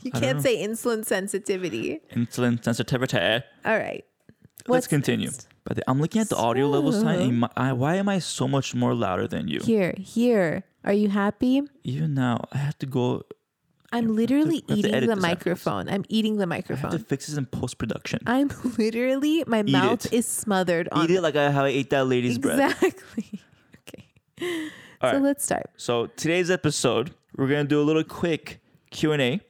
you 0.03 0.11
can't 0.11 0.41
say 0.43 0.65
insulin 0.67 1.05
sensitivity. 1.05 2.01
Insulin 2.13 2.63
sensitivity. 2.63 3.19
All 3.65 3.79
right. 3.79 4.05
Let's 4.67 4.69
What's 4.69 4.87
continue. 4.89 5.27
next? 5.29 5.49
But 5.65 5.77
the- 5.79 5.91
I'm 5.91 6.01
looking 6.01 6.21
at 6.21 6.29
the 6.29 6.37
audio 6.37 6.69
levels. 6.69 6.97
And 7.03 7.41
my- 7.41 7.51
I, 7.57 7.73
why 7.73 7.97
am 7.97 8.09
I 8.09 8.19
so 8.19 8.47
much 8.49 8.75
more 8.75 8.95
louder 8.95 9.27
than 9.27 9.49
you? 9.49 9.61
Here, 9.61 9.95
here. 9.99 10.65
Are 10.85 10.93
you 10.93 11.09
happy? 11.09 11.63
Even 11.85 12.15
now, 12.15 12.45
I 12.53 12.59
have 12.59 12.79
to 12.79 12.87
go. 12.87 13.23
I'm 13.93 14.15
literally 14.15 14.51
we 14.51 14.57
have 14.57 14.67
to 14.69 14.75
eating 14.77 14.95
edit 14.95 15.09
the 15.11 15.17
this 15.17 15.25
afterwards. 15.25 15.45
microphone. 15.67 15.89
I'm 15.89 16.05
eating 16.09 16.37
the 16.37 16.47
I 16.51 16.55
have 16.57 16.65
to 16.67 16.73
microphone. 16.75 16.99
fix 17.05 17.27
this 17.27 17.37
in 17.37 17.47
post 17.47 17.77
production. 17.79 18.21
I'm 18.27 18.51
literally 18.79 19.45
my 19.47 19.63
mouth 19.63 20.07
it. 20.07 20.13
is 20.13 20.27
smothered 20.27 20.89
on 20.93 21.05
Eat 21.05 21.17
it 21.17 21.21
like 21.23 21.37
I, 21.37 21.51
how 21.51 21.65
I 21.65 21.69
ate 21.69 21.91
that 21.91 22.07
lady's 22.07 22.39
bread. 22.39 22.61
exactly. 22.61 23.41
okay. 23.89 24.05
All 25.03 25.11
so 25.11 25.17
right. 25.17 25.23
let's 25.23 25.45
start. 25.45 25.71
So 25.77 26.07
today's 26.07 26.51
episode, 26.51 27.15
we're 27.37 27.49
gonna 27.49 27.65
do 27.65 27.81
a 27.81 27.85
little 27.85 28.05
quick 28.05 28.61
Q 28.91 29.13
and 29.13 29.21
A, 29.23 29.41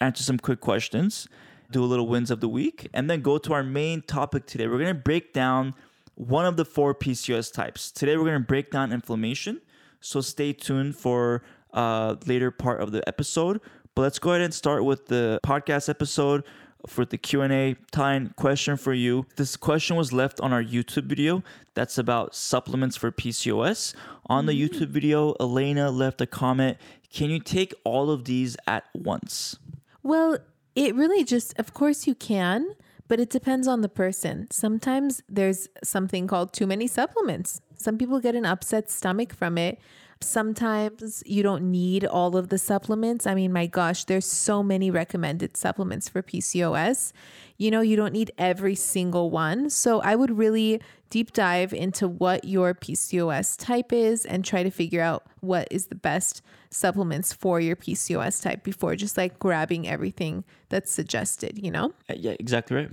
answer 0.00 0.22
some 0.22 0.38
quick 0.38 0.60
questions, 0.60 1.28
do 1.70 1.82
a 1.82 1.86
little 1.86 2.08
wins 2.08 2.30
of 2.30 2.40
the 2.40 2.48
week, 2.48 2.88
and 2.92 3.08
then 3.08 3.20
go 3.20 3.38
to 3.38 3.52
our 3.52 3.62
main 3.62 4.02
topic 4.02 4.46
today. 4.46 4.66
We're 4.66 4.78
gonna 4.78 4.94
break 4.94 5.32
down 5.32 5.74
one 6.14 6.44
of 6.44 6.56
the 6.56 6.64
four 6.64 6.94
PCOS 6.94 7.52
types. 7.52 7.90
Today 7.90 8.16
we're 8.16 8.24
gonna 8.24 8.40
break 8.40 8.70
down 8.70 8.92
inflammation. 8.92 9.60
So 10.00 10.20
stay 10.20 10.52
tuned 10.52 10.96
for 10.96 11.42
uh 11.72 12.16
later 12.26 12.50
part 12.50 12.80
of 12.80 12.92
the 12.92 13.06
episode. 13.08 13.60
But 13.94 14.02
let's 14.02 14.18
go 14.18 14.30
ahead 14.30 14.42
and 14.42 14.54
start 14.54 14.84
with 14.84 15.06
the 15.06 15.40
podcast 15.44 15.88
episode 15.88 16.44
for 16.86 17.04
the 17.04 17.18
Q&A 17.18 17.76
time 17.90 18.32
question 18.36 18.76
for 18.76 18.94
you. 18.94 19.26
This 19.36 19.56
question 19.56 19.96
was 19.96 20.12
left 20.12 20.40
on 20.40 20.52
our 20.52 20.62
YouTube 20.62 21.04
video 21.04 21.42
that's 21.74 21.98
about 21.98 22.34
supplements 22.34 22.96
for 22.96 23.10
PCOS. 23.10 23.94
On 24.26 24.46
the 24.46 24.52
YouTube 24.52 24.88
video, 24.88 25.34
Elena 25.40 25.90
left 25.90 26.20
a 26.20 26.26
comment, 26.26 26.78
"Can 27.12 27.30
you 27.30 27.40
take 27.40 27.74
all 27.84 28.10
of 28.10 28.24
these 28.24 28.56
at 28.66 28.84
once?" 28.94 29.58
Well, 30.02 30.38
it 30.74 30.94
really 30.94 31.24
just, 31.24 31.58
of 31.58 31.74
course, 31.74 32.06
you 32.06 32.14
can, 32.14 32.74
but 33.08 33.20
it 33.20 33.30
depends 33.30 33.66
on 33.66 33.80
the 33.80 33.88
person. 33.88 34.46
Sometimes 34.50 35.22
there's 35.28 35.68
something 35.82 36.26
called 36.26 36.52
too 36.52 36.66
many 36.66 36.86
supplements. 36.86 37.60
Some 37.76 37.98
people 37.98 38.20
get 38.20 38.34
an 38.34 38.46
upset 38.46 38.90
stomach 38.90 39.34
from 39.34 39.58
it. 39.58 39.78
Sometimes 40.22 41.22
you 41.24 41.42
don't 41.42 41.70
need 41.70 42.04
all 42.04 42.36
of 42.36 42.50
the 42.50 42.58
supplements. 42.58 43.26
I 43.26 43.34
mean, 43.34 43.52
my 43.52 43.66
gosh, 43.66 44.04
there's 44.04 44.26
so 44.26 44.62
many 44.62 44.90
recommended 44.90 45.56
supplements 45.56 46.08
for 46.08 46.22
PCOS. 46.22 47.12
You 47.56 47.70
know, 47.70 47.80
you 47.80 47.96
don't 47.96 48.12
need 48.12 48.30
every 48.36 48.74
single 48.74 49.30
one. 49.30 49.70
So 49.70 50.00
I 50.00 50.16
would 50.16 50.36
really 50.36 50.80
deep 51.10 51.32
dive 51.32 51.72
into 51.72 52.06
what 52.06 52.44
your 52.44 52.74
PCOS 52.74 53.56
type 53.58 53.92
is 53.92 54.24
and 54.24 54.44
try 54.44 54.62
to 54.62 54.70
figure 54.70 55.02
out 55.02 55.24
what 55.40 55.68
is 55.70 55.86
the 55.86 55.94
best 55.94 56.42
supplements 56.70 57.32
for 57.32 57.60
your 57.60 57.76
PCOS 57.76 58.42
type 58.42 58.62
before 58.62 58.96
just 58.96 59.16
like 59.16 59.38
grabbing 59.38 59.88
everything 59.88 60.44
that's 60.68 60.90
suggested, 60.90 61.58
you 61.62 61.70
know? 61.70 61.92
Yeah, 62.08 62.34
exactly 62.38 62.76
right. 62.76 62.90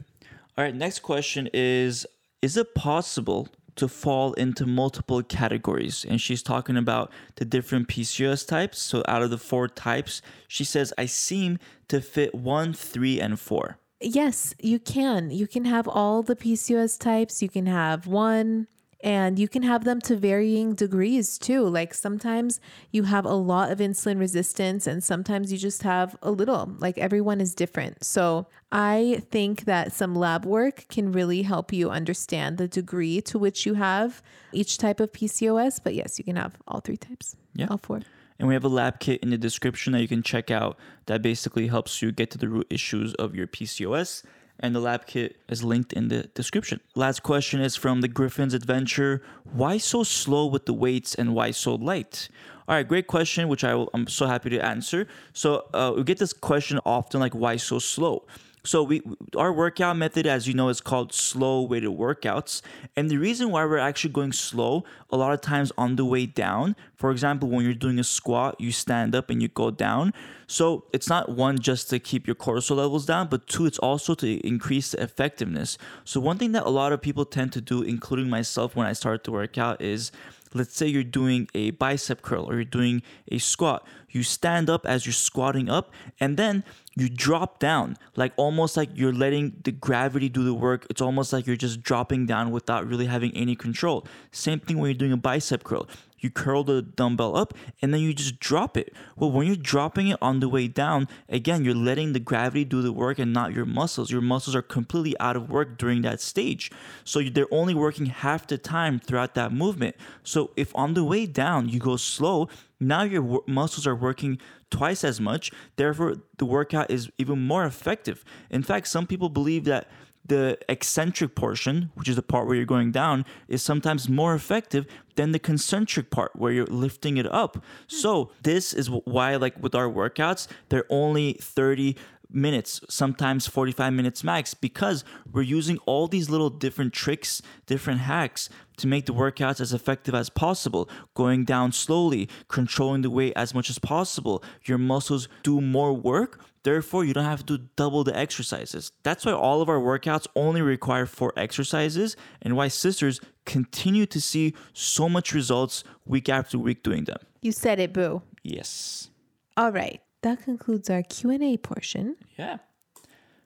All 0.58 0.64
right, 0.64 0.76
next 0.76 1.00
question 1.00 1.50
is 1.54 2.06
Is 2.42 2.58
it 2.58 2.74
possible 2.74 3.50
to 3.78 3.88
fall 3.88 4.34
into 4.34 4.66
multiple 4.66 5.24
categories. 5.24 6.06
And 6.08 6.20
she's 6.20 6.44
talking 6.44 6.78
about 6.78 7.12
the 7.36 7.46
different 7.46 7.88
PCOS 7.88 8.48
types. 8.48 8.80
So 8.80 9.04
out 9.08 9.24
of 9.24 9.30
the 9.30 9.38
four 9.38 9.68
types, 9.68 10.22
she 10.48 10.64
says, 10.64 10.94
I 10.98 11.06
seem 11.06 11.60
to 11.88 12.02
fit 12.02 12.36
one, 12.36 12.74
three, 12.74 13.20
and 13.20 13.40
four. 13.40 13.78
Yes, 14.00 14.54
you 14.60 14.80
can. 14.80 15.32
You 15.32 15.48
can 15.48 15.66
have 15.66 15.88
all 15.88 16.22
the 16.22 16.36
PCOS 16.36 17.00
types. 17.00 17.42
You 17.42 17.50
can 17.50 17.66
have 17.66 18.06
one, 18.06 18.68
and 19.02 19.38
you 19.38 19.48
can 19.48 19.64
have 19.64 19.84
them 19.84 20.02
to 20.02 20.16
varying 20.16 20.74
degrees 20.74 21.38
too. 21.38 21.68
Like 21.68 21.94
sometimes 21.94 22.60
you 22.92 23.04
have 23.04 23.26
a 23.26 23.34
lot 23.34 23.72
of 23.72 23.80
insulin 23.80 24.20
resistance, 24.20 24.88
and 24.88 25.04
sometimes 25.04 25.52
you 25.52 25.58
just 25.58 25.84
have 25.84 26.16
a 26.22 26.32
little. 26.32 26.72
Like 26.80 26.98
everyone 26.98 27.40
is 27.40 27.54
different. 27.54 28.04
So 28.04 28.48
I 28.72 29.24
think 29.30 29.66
that 29.66 29.94
some 29.94 30.16
lab 30.16 30.46
work 30.46 30.86
can 30.90 31.12
really 31.12 31.44
help 31.44 31.72
you 31.72 31.90
understand 31.90 32.58
the 32.58 32.68
degree 32.68 33.22
to 33.22 33.40
which 33.40 33.66
you 33.66 33.76
have 33.76 34.22
each 34.52 34.78
type 34.78 35.00
of 35.00 35.12
PCOS. 35.12 35.80
But 35.84 35.94
yes, 35.94 36.18
you 36.18 36.26
can 36.26 36.36
have 36.36 36.58
all 36.68 36.80
three 36.80 36.98
types. 36.98 37.36
Yeah. 37.54 37.68
All 37.70 37.78
four. 37.78 38.02
And 38.40 38.48
we 38.48 38.54
have 38.54 38.64
a 38.64 38.70
lab 38.70 39.00
kit 39.00 39.22
in 39.24 39.32
the 39.32 39.38
description 39.38 39.94
that 39.94 40.02
you 40.02 40.08
can 40.08 40.22
check 40.22 40.52
out 40.52 40.78
that 41.08 41.22
basically 41.22 41.68
helps 41.68 42.02
you 42.02 42.12
get 42.12 42.30
to 42.32 42.38
the 42.38 42.48
root 42.48 42.68
issues 42.70 43.14
of 43.16 43.36
your 43.36 43.48
PCOS. 43.48 44.24
And 44.60 44.76
the 44.76 44.80
lab 44.80 45.06
kit 45.06 45.38
is 45.48 45.64
linked 45.64 45.94
in 45.94 46.08
the 46.08 46.24
description. 46.34 46.80
Last 46.96 47.22
question 47.22 47.62
is 47.62 47.76
from 47.76 48.02
the 48.02 48.08
Griffin's 48.08 48.54
Adventure 48.54 49.22
Why 49.44 49.78
so 49.78 50.04
slow 50.04 50.48
with 50.48 50.66
the 50.66 50.74
weights 50.74 51.14
and 51.14 51.36
why 51.36 51.52
so 51.52 51.76
light? 51.76 52.30
All 52.68 52.76
right, 52.76 52.88
great 52.88 53.08
question, 53.08 53.48
which 53.48 53.64
I 53.64 53.76
will, 53.76 53.90
I'm 53.94 54.08
so 54.08 54.26
happy 54.26 54.50
to 54.50 54.60
answer. 54.60 55.08
So 55.32 55.68
uh, 55.74 55.94
we 55.96 56.04
get 56.04 56.18
this 56.18 56.34
question 56.34 56.80
often 56.86 57.22
like, 57.22 57.34
why 57.34 57.56
so 57.56 57.80
slow? 57.80 58.26
So 58.64 58.84
we 58.84 59.02
our 59.38 59.54
workout 59.54 59.96
method, 59.96 60.28
as 60.28 60.48
you 60.48 60.54
know, 60.54 60.68
is 60.68 60.82
called 60.82 61.14
slow 61.14 61.62
weighted 61.62 61.92
workouts. 61.92 62.62
And 62.98 63.10
the 63.10 63.18
reason 63.18 63.50
why 63.50 63.64
we're 63.64 63.78
actually 63.78 64.12
going 64.12 64.34
slow 64.34 64.84
a 65.10 65.16
lot 65.16 65.34
of 65.34 65.40
times 65.40 65.72
on 65.78 65.96
the 65.96 66.04
way 66.04 66.26
down, 66.26 66.76
for 66.96 67.12
example, 67.12 67.50
when 67.50 67.64
you're 67.64 67.74
doing 67.74 67.98
a 67.98 68.04
squat, 68.04 68.60
you 68.60 68.72
stand 68.72 69.16
up 69.16 69.30
and 69.30 69.42
you 69.42 69.48
go 69.48 69.72
down. 69.72 70.14
So 70.48 70.86
it's 70.92 71.08
not 71.08 71.30
one 71.30 71.60
just 71.60 71.90
to 71.92 72.00
keep 72.00 72.26
your 72.28 72.36
cortisol 72.36 72.78
levels 72.78 73.06
down, 73.06 73.28
but 73.28 73.48
two, 73.48 73.66
it's 73.66 73.80
also 73.80 74.16
to 74.16 74.46
increase 74.46 74.92
the 74.92 75.02
effectiveness. 75.02 75.78
So 76.04 76.20
one 76.20 76.38
thing 76.38 76.54
that 76.54 76.66
a 76.66 76.70
lot 76.70 76.92
of 76.92 77.02
people 77.02 77.26
tend 77.26 77.54
to 77.54 77.62
do, 77.62 77.84
including 77.84 78.30
myself 78.30 78.76
when 78.76 78.88
I 78.88 78.94
start 78.94 79.24
to 79.26 79.32
work 79.32 79.58
out, 79.58 79.82
is 79.82 80.12
let's 80.54 80.76
say 80.76 80.88
you're 80.88 81.04
doing 81.04 81.48
a 81.54 81.72
bicep 81.72 82.22
curl 82.22 82.46
or 82.46 82.56
you're 82.56 82.64
doing 82.64 83.02
a 83.32 83.38
squat. 83.38 83.86
You 84.10 84.24
stand 84.24 84.70
up 84.70 84.86
as 84.86 85.06
you're 85.06 85.14
squatting 85.14 85.70
up 85.70 85.92
and 86.20 86.38
then 86.38 86.64
you 86.96 87.10
drop 87.10 87.60
down, 87.60 87.98
like 88.16 88.34
almost 88.38 88.76
like 88.76 88.90
you're 88.94 89.14
letting 89.14 89.62
the 89.64 89.72
gravity 89.72 90.30
do 90.30 90.44
the 90.44 90.54
work. 90.54 90.88
It's 90.90 91.02
almost 91.02 91.32
like 91.32 91.46
you're 91.46 91.56
just 91.56 91.84
dropping 91.84 92.26
down 92.26 92.52
without 92.52 92.88
really 92.88 93.06
having 93.06 93.36
any 93.36 93.56
control. 93.56 94.06
Same 94.32 94.60
thing 94.60 94.80
when 94.80 94.90
you're 94.90 94.98
doing 94.98 95.12
a 95.12 95.18
bicep 95.18 95.64
curl 95.64 95.88
you 96.20 96.30
curl 96.30 96.64
the 96.64 96.82
dumbbell 96.82 97.36
up 97.38 97.54
and 97.82 97.94
then 97.94 98.02
you 98.02 98.14
just 98.14 98.40
drop 98.40 98.78
it. 98.78 98.94
Well, 99.16 99.32
when 99.32 99.48
you're 99.48 99.56
dropping 99.56 100.08
it 100.08 100.18
on 100.22 100.40
the 100.40 100.50
way 100.50 100.68
down, 100.68 101.08
again, 101.30 101.64
you're 101.64 101.76
letting 101.76 102.14
the 102.14 102.20
gravity 102.20 102.66
do 102.66 102.82
the 102.82 102.94
work 102.94 103.20
and 103.20 103.34
not 103.34 103.54
your 103.54 103.66
muscles. 103.66 104.12
Your 104.12 104.22
muscles 104.22 104.56
are 104.56 104.62
completely 104.62 105.18
out 105.20 105.36
of 105.36 105.50
work 105.50 105.78
during 105.78 106.02
that 106.04 106.22
stage. 106.22 106.72
So 107.04 107.22
they're 107.22 107.52
only 107.52 107.76
working 107.76 108.08
half 108.08 108.48
the 108.48 108.58
time 108.58 109.00
throughout 109.00 109.36
that 109.36 109.52
movement. 109.52 109.96
So 110.24 110.52
if 110.56 110.76
on 110.76 110.94
the 110.94 111.04
way 111.04 111.26
down 111.26 111.70
you 111.70 111.80
go 111.80 111.98
slow, 111.98 112.50
now 112.80 113.04
your 113.04 113.42
muscles 113.48 113.88
are 113.88 113.96
working 113.96 114.40
twice 114.70 115.04
as 115.04 115.20
much. 115.20 115.52
Therefore, 115.78 116.16
the 116.38 116.46
workout 116.46 116.92
is 116.92 117.10
even 117.18 117.40
more 117.40 117.66
effective. 117.66 118.24
In 118.50 118.64
fact, 118.64 118.88
some 118.88 119.08
people 119.08 119.30
believe 119.30 119.64
that 119.66 119.88
the 120.28 120.58
eccentric 120.70 121.36
portion, 121.36 121.92
which 121.96 122.10
is 122.10 122.16
the 122.16 122.22
part 122.22 122.48
where 122.48 122.56
you're 122.56 122.66
going 122.66 122.92
down, 122.92 123.26
is 123.48 123.62
sometimes 123.62 124.10
more 124.10 124.36
effective 124.36 124.86
than 125.16 125.32
the 125.32 125.40
concentric 125.40 126.10
part 126.12 126.36
where 126.36 126.52
you're 126.52 126.66
lifting 126.68 127.18
it 127.18 127.26
up. 127.32 127.56
Hmm. 127.56 127.62
So, 127.88 128.32
this 128.44 128.74
is 128.74 128.90
why, 128.90 129.36
like 129.36 129.62
with 129.62 129.76
our 129.76 129.90
workouts, 129.90 130.48
they're 130.70 130.86
only 130.90 131.34
30 131.34 131.96
minutes, 132.30 132.82
sometimes 132.90 133.48
45 133.48 133.94
minutes 133.94 134.24
max, 134.24 134.54
because 134.54 135.04
we're 135.32 135.42
using 135.42 135.78
all 135.86 136.08
these 136.08 136.30
little 136.30 136.50
different 136.50 136.94
tricks, 136.94 137.42
different 137.66 138.02
hacks 138.02 138.50
to 138.78 138.88
make 138.88 139.06
the 139.06 139.14
workouts 139.14 139.60
as 139.60 139.74
effective 139.74 140.14
as 140.14 140.30
possible. 140.30 140.90
Going 141.14 141.46
down 141.46 141.72
slowly, 141.72 142.30
controlling 142.48 143.02
the 143.02 143.10
weight 143.10 143.34
as 143.36 143.54
much 143.54 143.70
as 143.70 143.80
possible. 143.80 144.44
Your 144.66 144.78
muscles 144.78 145.28
do 145.44 145.62
more 145.62 145.94
work 145.94 146.40
Therefore, 146.68 147.06
you 147.06 147.14
don't 147.14 147.24
have 147.24 147.46
to 147.46 147.60
double 147.78 148.04
the 148.04 148.14
exercises. 148.14 148.92
That's 149.04 149.26
why 149.26 149.32
all 149.32 149.62
of 149.62 149.70
our 149.70 149.80
workouts 149.80 150.28
only 150.36 150.62
require 150.62 151.06
four 151.06 151.32
exercises 151.38 152.18
and 152.42 152.58
why 152.58 152.68
sisters 152.68 153.22
continue 153.46 154.06
to 154.08 154.20
see 154.20 154.54
so 154.74 155.08
much 155.08 155.34
results 155.34 155.86
week 156.06 156.28
after 156.28 156.60
week 156.60 156.84
doing 156.84 157.06
them. 157.06 157.20
You 157.42 157.54
said 157.54 157.80
it, 157.80 157.94
boo. 157.94 158.22
Yes. 158.44 159.12
All 159.56 159.72
right. 159.72 160.02
That 160.22 160.44
concludes 160.44 160.90
our 160.90 161.04
Q&A 161.04 161.58
portion. 161.58 162.16
Yeah. 162.38 162.58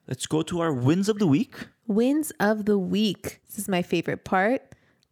Let's 0.07 0.25
go 0.25 0.41
to 0.43 0.59
our 0.61 0.73
wins 0.73 1.09
of 1.09 1.19
the 1.19 1.27
week. 1.27 1.55
Wins 1.87 2.31
of 2.39 2.65
the 2.65 2.77
week. 2.77 3.41
This 3.47 3.59
is 3.59 3.67
my 3.67 3.81
favorite 3.81 4.23
part. 4.23 4.61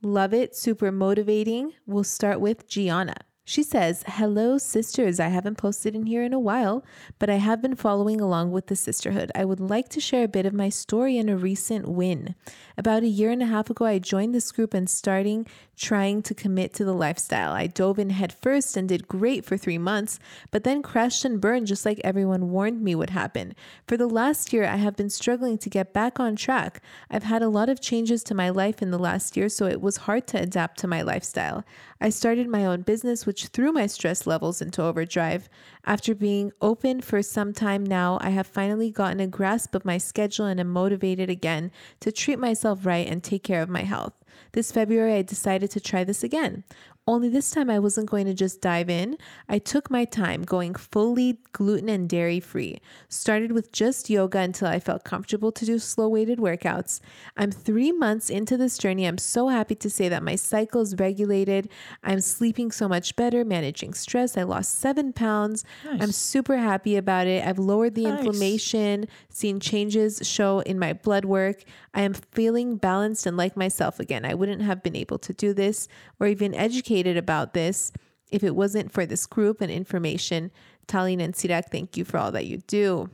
Love 0.02 0.34
it. 0.34 0.56
Super 0.56 0.92
motivating. 0.92 1.74
We'll 1.86 2.04
start 2.04 2.40
with 2.40 2.68
Gianna. 2.68 3.16
She 3.50 3.64
says, 3.64 4.04
Hello, 4.06 4.60
sisters. 4.60 5.20
I 5.20 5.30
haven't 5.30 5.58
posted 5.58 5.96
in 5.96 6.06
here 6.06 6.22
in 6.22 6.34
a 6.34 6.40
while, 6.40 6.86
but 7.18 7.32
I 7.32 7.38
have 7.38 7.64
been 7.64 7.76
following 7.76 8.22
along 8.22 8.52
with 8.52 8.68
the 8.68 8.76
sisterhood. 8.76 9.32
I 9.34 9.44
would 9.44 9.60
like 9.60 9.90
to 9.90 10.00
share 10.00 10.26
a 10.26 10.28
bit 10.28 10.46
of 10.46 10.54
my 10.54 10.70
story 10.70 11.18
and 11.18 11.32
a 11.32 11.36
recent 11.36 11.88
win. 11.88 12.36
About 12.78 13.02
a 13.02 13.08
year 13.08 13.32
and 13.32 13.42
a 13.42 13.48
half 13.48 13.72
ago, 13.72 13.86
I 13.86 13.98
joined 13.98 14.36
this 14.36 14.52
group 14.52 14.76
and 14.76 14.88
starting 14.88 15.48
trying 15.76 16.22
to 16.22 16.36
commit 16.36 16.74
to 16.74 16.86
the 16.86 16.94
lifestyle. 16.94 17.54
I 17.54 17.66
dove 17.66 17.98
in 17.98 18.12
headfirst 18.12 18.78
and 18.78 18.88
did 18.88 19.08
great 19.08 19.46
for 19.46 19.58
three 19.58 19.78
months, 19.78 20.20
but 20.52 20.64
then 20.64 20.84
crashed 20.84 21.26
and 21.26 21.42
burned 21.42 21.68
just 21.68 21.86
like 21.86 22.00
everyone 22.04 22.52
warned 22.52 22.82
me 22.82 22.94
would 22.94 23.12
happen. 23.12 23.56
For 23.88 23.98
the 23.98 24.08
last 24.08 24.54
year, 24.54 24.66
I 24.66 24.76
have 24.76 24.96
been 24.96 25.10
struggling 25.10 25.58
to 25.60 25.70
get 25.70 25.94
back 25.94 26.20
on 26.20 26.36
track. 26.36 26.82
I've 27.10 27.24
had 27.24 27.42
a 27.42 27.50
lot 27.50 27.70
of 27.70 27.82
changes 27.82 28.24
to 28.26 28.36
my 28.36 28.50
life 28.50 28.82
in 28.82 28.92
the 28.92 29.00
last 29.00 29.36
year, 29.36 29.50
so 29.50 29.66
it 29.66 29.82
was 29.82 29.98
hard 29.98 30.28
to 30.28 30.42
adapt 30.42 30.80
to 30.80 30.88
my 30.88 31.02
lifestyle. 31.02 31.64
I 32.02 32.10
started 32.10 32.48
my 32.48 32.66
own 32.66 32.82
business, 32.82 33.26
which 33.26 33.39
threw 33.48 33.72
my 33.72 33.88
stress 33.88 34.28
levels 34.28 34.62
into 34.62 34.84
overdrive. 34.84 35.50
After 35.86 36.14
being 36.14 36.52
open 36.62 37.02
for 37.02 37.22
some 37.22 37.54
time 37.54 37.84
now, 37.84 38.18
I 38.22 38.30
have 38.32 38.48
finally 38.48 38.92
gotten 38.92 39.20
a 39.20 39.28
grasp 39.28 39.76
of 39.76 39.86
my 39.86 39.98
schedule 39.98 40.46
and 40.46 40.60
am 40.60 40.70
motivated 40.70 41.30
again 41.30 41.72
to 42.02 42.12
treat 42.12 42.40
myself 42.40 42.86
right 42.86 43.08
and 43.08 43.24
take 43.24 43.44
care 43.44 43.62
of 43.62 43.70
my 43.70 43.84
health. 43.84 44.14
This 44.52 44.72
February, 44.72 45.14
I 45.14 45.22
decided 45.22 45.70
to 45.72 45.80
try 45.80 46.04
this 46.04 46.24
again. 46.24 46.64
Only 47.10 47.28
this 47.28 47.50
time 47.50 47.72
I 47.72 47.80
wasn't 47.80 48.08
going 48.08 48.28
to 48.28 48.36
just 48.36 48.62
dive 48.62 48.88
in. 48.88 49.18
I 49.50 49.58
took 49.58 49.90
my 49.90 50.06
time 50.06 50.44
going 50.44 50.76
fully 50.76 51.40
gluten 51.54 51.90
and 51.90 52.08
dairy 52.08 52.40
free. 52.40 52.82
Started 53.08 53.52
with 53.52 53.72
just 53.72 54.12
yoga 54.12 54.38
until 54.38 54.68
I 54.68 54.80
felt 54.80 55.06
comfortable 55.06 55.52
to 55.54 55.66
do 55.66 55.80
slow 55.80 56.08
weighted 56.08 56.38
workouts. 56.38 57.00
I'm 57.36 57.50
three 57.50 57.92
months 57.92 58.30
into 58.30 58.58
this 58.58 58.78
journey. 58.78 59.08
I'm 59.08 59.18
so 59.18 59.48
happy 59.48 59.74
to 59.74 59.90
say 59.90 60.08
that 60.08 60.22
my 60.22 60.36
cycle 60.36 60.82
is 60.82 60.94
regulated. 61.00 61.70
I'm 62.04 62.22
sleeping 62.22 62.72
so 62.72 62.88
much 62.88 63.16
better, 63.16 63.44
managing 63.44 63.96
stress. 63.96 64.38
I 64.38 64.44
lost 64.44 64.78
seven 64.78 65.12
pounds. 65.12 65.66
Nice. 65.84 66.04
I'm 66.04 66.12
super 66.12 66.58
happy 66.58 66.96
about 66.96 67.26
it. 67.26 67.44
I've 67.44 67.58
lowered 67.58 67.96
the 67.96 68.04
nice. 68.04 68.20
inflammation, 68.20 69.08
seen 69.30 69.60
changes 69.60 70.22
show 70.22 70.60
in 70.60 70.78
my 70.78 70.94
blood 70.94 71.26
work. 71.26 71.64
I 71.94 72.02
am 72.02 72.14
feeling 72.14 72.78
balanced 72.78 73.26
and 73.26 73.36
like 73.36 73.58
myself 73.58 74.00
again. 74.00 74.26
I 74.26 74.34
wouldn't 74.34 74.62
have 74.62 74.84
been 74.84 74.96
able 74.96 75.18
to 75.20 75.34
do 75.34 75.54
this 75.54 75.88
or 76.20 76.28
even 76.28 76.54
educated 76.54 77.18
about 77.18 77.54
this 77.54 77.92
if 78.32 78.44
it 78.44 78.56
wasn't 78.56 78.92
for 78.92 79.06
this 79.06 79.26
group 79.26 79.62
and 79.62 79.72
information. 79.72 80.52
Tallene 80.88 81.22
and 81.22 81.34
Sirak, 81.34 81.72
thank 81.72 81.98
you 81.98 82.06
for 82.06 82.18
all 82.18 82.32
that 82.32 82.46
you 82.46 82.58
do. 82.68 83.10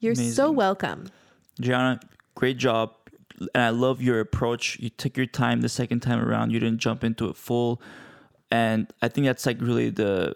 You're 0.00 0.12
Amazing. 0.14 0.32
so 0.32 0.50
welcome. 0.50 1.08
Gianna, 1.60 2.00
great 2.34 2.58
job. 2.58 2.94
And 3.54 3.62
I 3.62 3.70
love 3.70 4.00
your 4.02 4.20
approach. 4.20 4.78
You 4.80 4.88
took 4.88 5.16
your 5.16 5.26
time 5.26 5.60
the 5.60 5.68
second 5.68 6.00
time 6.00 6.20
around. 6.20 6.50
You 6.50 6.60
didn't 6.60 6.78
jump 6.78 7.04
into 7.04 7.28
it 7.28 7.36
full. 7.36 7.80
And 8.50 8.92
I 9.02 9.08
think 9.08 9.26
that's 9.26 9.44
like 9.46 9.60
really 9.60 9.90
the 9.90 10.34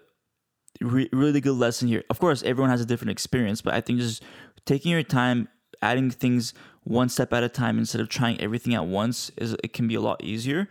re- 0.80 1.08
really 1.12 1.40
good 1.40 1.56
lesson 1.56 1.88
here. 1.88 2.04
Of 2.10 2.18
course, 2.18 2.42
everyone 2.42 2.70
has 2.70 2.80
a 2.80 2.86
different 2.86 3.10
experience, 3.12 3.62
but 3.62 3.74
I 3.74 3.80
think 3.80 4.00
just 4.00 4.22
taking 4.66 4.92
your 4.92 5.02
time, 5.02 5.48
adding 5.82 6.10
things 6.10 6.52
one 6.84 7.08
step 7.08 7.32
at 7.32 7.42
a 7.42 7.48
time 7.48 7.78
instead 7.78 8.00
of 8.00 8.08
trying 8.08 8.40
everything 8.40 8.74
at 8.74 8.86
once 8.86 9.30
is 9.36 9.54
it 9.62 9.72
can 9.72 9.86
be 9.86 9.94
a 9.94 10.00
lot 10.00 10.22
easier 10.24 10.68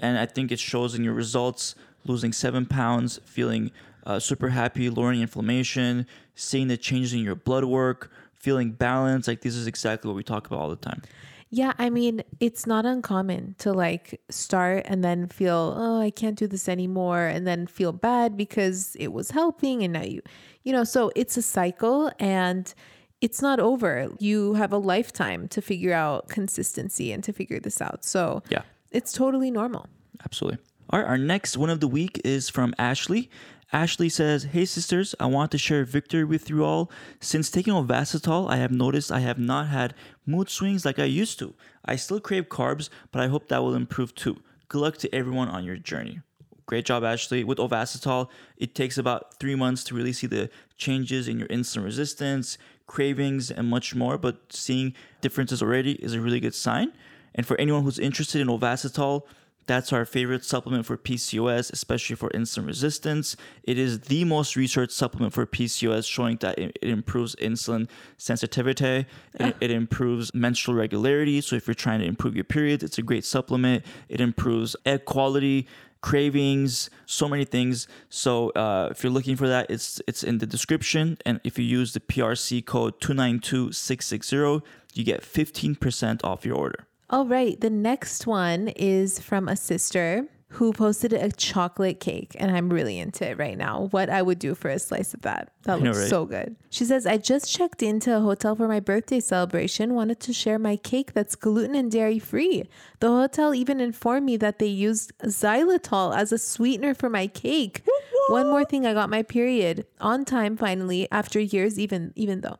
and 0.00 0.18
I 0.18 0.26
think 0.26 0.52
it 0.52 0.58
shows 0.58 0.94
in 0.94 1.04
your 1.04 1.14
results. 1.14 1.74
Losing 2.04 2.32
seven 2.32 2.66
pounds, 2.66 3.18
feeling 3.24 3.72
uh, 4.04 4.20
super 4.20 4.50
happy, 4.50 4.88
lowering 4.88 5.20
inflammation, 5.20 6.06
seeing 6.36 6.68
the 6.68 6.76
changes 6.76 7.12
in 7.12 7.20
your 7.20 7.34
blood 7.34 7.64
work, 7.64 8.12
feeling 8.32 8.70
balanced. 8.70 9.26
Like 9.26 9.40
this 9.40 9.56
is 9.56 9.66
exactly 9.66 10.08
what 10.08 10.16
we 10.16 10.22
talk 10.22 10.46
about 10.46 10.60
all 10.60 10.70
the 10.70 10.76
time. 10.76 11.02
Yeah, 11.50 11.72
I 11.78 11.90
mean, 11.90 12.22
it's 12.38 12.66
not 12.66 12.86
uncommon 12.86 13.56
to 13.58 13.72
like 13.72 14.20
start 14.30 14.84
and 14.86 15.02
then 15.02 15.28
feel, 15.28 15.74
oh, 15.76 16.00
I 16.00 16.10
can't 16.10 16.36
do 16.36 16.46
this 16.46 16.68
anymore, 16.68 17.26
and 17.26 17.46
then 17.46 17.66
feel 17.66 17.92
bad 17.92 18.36
because 18.36 18.96
it 18.98 19.12
was 19.12 19.30
helping, 19.30 19.82
and 19.82 19.92
now 19.92 20.02
you, 20.02 20.22
you 20.64 20.72
know, 20.72 20.84
so 20.84 21.10
it's 21.16 21.36
a 21.36 21.42
cycle 21.42 22.10
and 22.18 22.72
it's 23.26 23.42
not 23.42 23.58
over. 23.58 23.92
You 24.20 24.54
have 24.54 24.72
a 24.72 24.78
lifetime 24.78 25.48
to 25.48 25.60
figure 25.60 25.92
out 25.92 26.28
consistency 26.28 27.06
and 27.14 27.24
to 27.24 27.32
figure 27.32 27.60
this 27.66 27.78
out. 27.88 28.04
So, 28.04 28.22
yeah 28.54 28.62
It's 28.98 29.12
totally 29.22 29.50
normal. 29.50 29.84
Absolutely. 30.26 30.58
All 30.90 31.00
right, 31.00 31.08
our 31.12 31.18
next 31.18 31.56
one 31.56 31.72
of 31.74 31.80
the 31.80 31.90
week 31.98 32.14
is 32.34 32.48
from 32.56 32.72
Ashley. 32.78 33.22
Ashley 33.72 34.08
says, 34.08 34.40
Hey 34.54 34.64
sisters, 34.64 35.08
I 35.18 35.26
want 35.26 35.50
to 35.50 35.58
share 35.58 35.84
victory 35.98 36.24
with 36.32 36.44
you 36.50 36.58
all. 36.64 36.84
Since 37.30 37.50
taking 37.50 37.74
Ovasitol, 37.74 38.42
I 38.48 38.58
have 38.64 38.70
noticed 38.84 39.10
I 39.10 39.22
have 39.30 39.40
not 39.52 39.66
had 39.78 39.94
mood 40.24 40.48
swings 40.48 40.84
like 40.84 41.00
I 41.00 41.20
used 41.22 41.36
to. 41.40 41.48
I 41.84 41.96
still 41.96 42.20
crave 42.20 42.46
carbs, 42.58 42.86
but 43.10 43.20
I 43.24 43.26
hope 43.32 43.48
that 43.48 43.62
will 43.64 43.74
improve 43.74 44.14
too. 44.14 44.36
Good 44.68 44.82
luck 44.84 44.96
to 44.98 45.08
everyone 45.12 45.48
on 45.48 45.64
your 45.64 45.78
journey. 45.90 46.16
Great 46.66 46.86
job, 46.90 47.04
Ashley. 47.04 47.44
With 47.44 47.58
Ovasitol, 47.58 48.28
it 48.56 48.74
takes 48.74 48.98
about 48.98 49.38
three 49.40 49.54
months 49.54 49.84
to 49.84 49.94
really 49.94 50.12
see 50.12 50.26
the 50.26 50.48
changes 50.76 51.28
in 51.28 51.38
your 51.40 51.48
insulin 51.48 51.84
resistance, 51.84 52.58
cravings, 52.86 53.50
and 53.50 53.68
much 53.68 53.94
more. 53.94 54.18
But 54.18 54.52
seeing 54.52 54.94
differences 55.20 55.62
already 55.62 55.92
is 55.92 56.14
a 56.14 56.20
really 56.20 56.40
good 56.40 56.54
sign. 56.54 56.92
And 57.34 57.46
for 57.46 57.58
anyone 57.60 57.82
who's 57.82 57.98
interested 57.98 58.40
in 58.40 58.48
Ovasitol, 58.48 59.22
that's 59.66 59.92
our 59.92 60.04
favorite 60.04 60.44
supplement 60.44 60.86
for 60.86 60.96
PCOS, 60.96 61.72
especially 61.72 62.14
for 62.14 62.30
insulin 62.30 62.66
resistance. 62.66 63.36
It 63.64 63.78
is 63.78 64.00
the 64.00 64.24
most 64.24 64.54
researched 64.54 64.92
supplement 64.92 65.32
for 65.32 65.44
PCOS, 65.44 66.08
showing 66.08 66.36
that 66.36 66.58
it, 66.58 66.78
it 66.80 66.88
improves 66.88 67.34
insulin 67.36 67.88
sensitivity. 68.16 68.86
It, 68.86 69.06
ah. 69.40 69.52
it, 69.60 69.72
improves 69.72 70.32
menstrual 70.32 70.76
regularity. 70.76 71.40
So 71.40 71.56
if 71.56 71.66
you're 71.66 71.74
trying 71.74 72.00
to 72.00 72.06
improve 72.06 72.36
your 72.36 72.44
periods, 72.44 72.84
it's 72.84 72.98
a 72.98 73.02
great 73.02 73.24
supplement. 73.24 73.84
It 74.08 74.20
improves 74.20 74.76
egg 74.86 75.04
quality, 75.04 75.66
cravings, 76.00 76.90
so 77.06 77.28
many 77.28 77.44
things. 77.44 77.88
So 78.08 78.50
uh, 78.50 78.88
if 78.90 79.02
you're 79.02 79.12
looking 79.12 79.36
for 79.36 79.48
that, 79.48 79.70
it's 79.70 80.00
it's 80.06 80.22
in 80.22 80.38
the 80.38 80.46
description. 80.46 81.18
And 81.26 81.40
if 81.44 81.58
you 81.58 81.64
use 81.64 81.92
the 81.92 82.00
PRC 82.00 82.64
code 82.64 83.00
two 83.00 83.14
nine 83.14 83.38
two 83.40 83.72
six 83.72 84.06
six 84.06 84.28
zero, 84.28 84.62
you 84.94 85.04
get 85.04 85.22
fifteen 85.22 85.74
percent 85.74 86.24
off 86.24 86.44
your 86.44 86.56
order. 86.56 86.86
All 87.08 87.26
right. 87.26 87.60
The 87.60 87.70
next 87.70 88.26
one 88.26 88.68
is 88.68 89.20
from 89.20 89.48
a 89.48 89.56
sister 89.56 90.26
who 90.48 90.72
posted 90.72 91.12
a 91.12 91.30
chocolate 91.32 91.98
cake, 91.98 92.36
and 92.38 92.56
I'm 92.56 92.70
really 92.70 92.98
into 92.98 93.28
it 93.28 93.36
right 93.36 93.58
now. 93.58 93.88
What 93.90 94.08
I 94.08 94.22
would 94.22 94.38
do 94.38 94.54
for 94.54 94.68
a 94.70 94.78
slice 94.78 95.12
of 95.12 95.22
that. 95.22 95.50
That 95.64 95.80
looks 95.82 95.98
right? 95.98 96.08
so 96.08 96.24
good. 96.24 96.54
She 96.70 96.84
says, 96.84 97.04
I 97.04 97.16
just 97.18 97.52
checked 97.52 97.82
into 97.82 98.16
a 98.16 98.20
hotel 98.20 98.54
for 98.54 98.68
my 98.68 98.78
birthday 98.78 99.18
celebration, 99.18 99.94
wanted 99.94 100.20
to 100.20 100.32
share 100.32 100.58
my 100.58 100.76
cake 100.76 101.12
that's 101.14 101.34
gluten 101.34 101.74
and 101.74 101.90
dairy 101.90 102.20
free. 102.20 102.64
The 103.00 103.08
hotel 103.08 103.54
even 103.54 103.80
informed 103.80 104.24
me 104.24 104.36
that 104.36 104.60
they 104.60 104.66
used 104.66 105.12
xylitol 105.18 106.16
as 106.16 106.30
a 106.30 106.38
sweetener 106.38 106.94
for 106.94 107.10
my 107.10 107.26
cake. 107.26 107.82
One 108.28 108.48
more 108.48 108.64
thing, 108.64 108.86
I 108.86 108.94
got 108.94 109.10
my 109.10 109.22
period 109.22 109.86
on 110.00 110.24
time 110.24 110.56
finally 110.56 111.08
after 111.10 111.40
years, 111.40 111.78
even 111.78 112.12
even 112.16 112.40
though. 112.40 112.58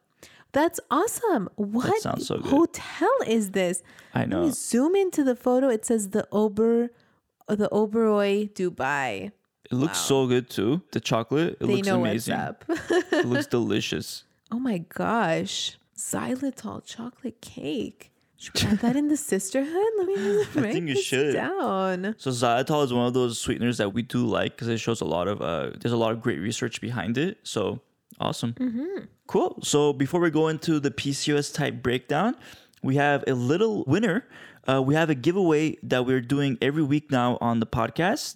That's 0.52 0.80
awesome. 0.90 1.50
What 1.56 2.00
sounds 2.00 2.26
so 2.28 2.38
good. 2.38 2.46
hotel 2.46 3.14
is 3.26 3.50
this? 3.50 3.82
I 4.14 4.24
know. 4.24 4.50
zoom 4.50 4.96
into 4.96 5.22
the 5.22 5.36
photo. 5.36 5.68
It 5.68 5.84
says 5.84 6.10
the 6.10 6.26
Ober, 6.32 6.90
the 7.48 7.68
Oberoi 7.70 8.52
Dubai. 8.52 9.30
It 9.70 9.74
looks 9.74 9.98
so 9.98 10.26
good 10.26 10.48
too. 10.50 10.82
The 10.92 11.00
chocolate, 11.00 11.58
it 11.60 11.66
They 11.66 11.76
looks 11.76 11.86
know 11.88 12.00
amazing. 12.00 12.36
what's 12.36 12.70
up. 12.70 13.12
it 13.12 13.26
looks 13.26 13.46
delicious. 13.58 14.24
oh 14.52 14.58
my 14.60 14.78
gosh, 14.78 15.76
xylitol 15.96 16.84
chocolate 16.84 17.40
cake. 17.40 18.12
Should 18.38 18.54
we 18.62 18.68
add 18.68 18.78
that 18.80 18.96
in 18.96 19.08
the 19.08 19.16
sisterhood? 19.32 19.90
Let 19.98 20.06
me 20.06 20.14
write 20.54 20.56
I 20.56 20.72
think 20.72 20.88
you 20.88 21.00
should. 21.00 21.32
down. 21.32 22.14
So 22.18 22.30
xylitol 22.30 22.84
is 22.84 22.92
one 22.92 23.06
of 23.06 23.14
those 23.14 23.40
sweeteners 23.40 23.78
that 23.78 23.92
we 23.94 24.02
do 24.02 24.24
like 24.26 24.54
because 24.54 24.68
it 24.68 24.78
shows 24.78 25.00
a 25.00 25.04
lot 25.04 25.26
of 25.26 25.40
uh, 25.42 25.70
there's 25.80 25.92
a 25.92 25.96
lot 25.96 26.12
of 26.12 26.20
great 26.20 26.38
research 26.38 26.80
behind 26.80 27.16
it. 27.18 27.38
So 27.42 27.80
awesome, 28.20 28.54
cool. 29.26 29.58
So 29.62 29.92
before 29.92 30.20
we 30.20 30.30
go 30.30 30.48
into 30.48 30.78
the 30.80 30.90
PCOS 30.90 31.52
type 31.52 31.82
breakdown, 31.82 32.36
we 32.82 32.96
have 32.96 33.24
a 33.26 33.32
little 33.34 33.84
winner. 33.84 34.24
Uh, 34.68 34.82
we 34.82 34.94
have 34.94 35.10
a 35.10 35.14
giveaway 35.14 35.76
that 35.82 36.04
we're 36.06 36.20
doing 36.20 36.58
every 36.60 36.82
week 36.82 37.10
now 37.10 37.38
on 37.40 37.60
the 37.60 37.66
podcast. 37.66 38.34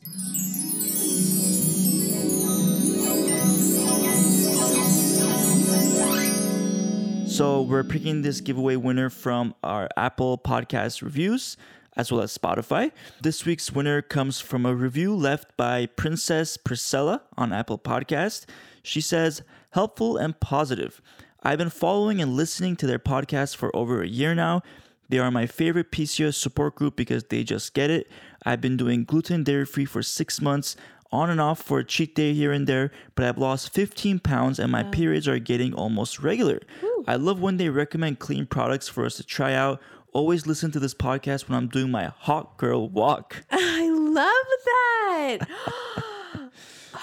So 7.28 7.62
we're 7.62 7.84
picking 7.84 8.22
this 8.22 8.40
giveaway 8.40 8.76
winner 8.76 9.08
from 9.08 9.54
our 9.64 9.88
Apple 9.96 10.36
Podcast 10.36 11.02
reviews 11.02 11.56
as 11.96 12.12
well 12.12 12.22
as 12.22 12.36
Spotify. 12.36 12.92
This 13.20 13.44
week's 13.44 13.72
winner 13.72 14.02
comes 14.02 14.40
from 14.40 14.64
a 14.64 14.74
review 14.74 15.14
left 15.14 15.56
by 15.56 15.86
Princess 15.86 16.56
Priscilla 16.56 17.22
on 17.36 17.52
Apple 17.52 17.78
Podcast. 17.78 18.46
She 18.82 19.00
says, 19.00 19.42
"Helpful 19.70 20.16
and 20.16 20.38
positive. 20.38 21.02
I've 21.42 21.58
been 21.58 21.70
following 21.70 22.20
and 22.20 22.36
listening 22.36 22.76
to 22.76 22.86
their 22.86 22.98
podcast 22.98 23.56
for 23.56 23.74
over 23.74 24.02
a 24.02 24.06
year 24.08 24.34
now. 24.34 24.62
They 25.10 25.18
are 25.18 25.30
my 25.30 25.46
favorite 25.46 25.90
PCOS 25.90 26.34
support 26.34 26.76
group 26.76 26.96
because 26.96 27.24
they 27.24 27.42
just 27.42 27.74
get 27.74 27.90
it. 27.90 28.08
I've 28.46 28.60
been 28.60 28.76
doing 28.76 29.04
gluten 29.04 29.44
dairy 29.44 29.66
free 29.66 29.84
for 29.84 30.02
6 30.02 30.40
months." 30.40 30.76
On 31.12 31.28
and 31.28 31.40
off 31.40 31.60
for 31.60 31.80
a 31.80 31.84
cheat 31.84 32.14
day 32.14 32.32
here 32.34 32.52
and 32.52 32.68
there, 32.68 32.92
but 33.16 33.24
I've 33.24 33.36
lost 33.36 33.74
15 33.74 34.20
pounds 34.20 34.60
and 34.60 34.70
my 34.70 34.84
periods 34.84 35.26
are 35.26 35.40
getting 35.40 35.74
almost 35.74 36.20
regular. 36.20 36.60
I 37.08 37.16
love 37.16 37.40
when 37.40 37.56
they 37.56 37.68
recommend 37.68 38.20
clean 38.20 38.46
products 38.46 38.86
for 38.86 39.04
us 39.04 39.16
to 39.16 39.24
try 39.24 39.52
out. 39.54 39.80
Always 40.12 40.46
listen 40.46 40.70
to 40.70 40.78
this 40.78 40.94
podcast 40.94 41.48
when 41.48 41.58
I'm 41.58 41.66
doing 41.66 41.90
my 41.90 42.12
hot 42.16 42.56
girl 42.58 42.88
walk. 42.88 43.42
I 43.50 43.90
love 43.90 44.48
that. 44.70 46.04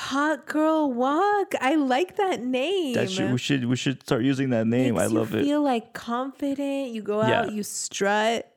Hot 0.07 0.45
girl 0.45 0.91
walk. 0.91 1.53
I 1.59 1.75
like 1.75 2.15
that 2.17 2.41
name. 2.43 2.93
That 2.93 3.09
should, 3.11 3.31
we 3.31 3.37
should 3.37 3.65
we 3.65 3.75
should 3.75 4.01
start 4.03 4.23
using 4.23 4.51
that 4.51 4.65
name. 4.65 4.95
Makes 4.95 5.03
I 5.03 5.07
love 5.07 5.35
it. 5.35 5.43
Feel 5.43 5.61
like 5.61 5.93
confident. 5.93 6.91
You 6.93 7.01
go 7.01 7.21
Yeah. 7.21 7.41
out, 7.41 7.51
you 7.51 7.63
strut. 7.63 8.49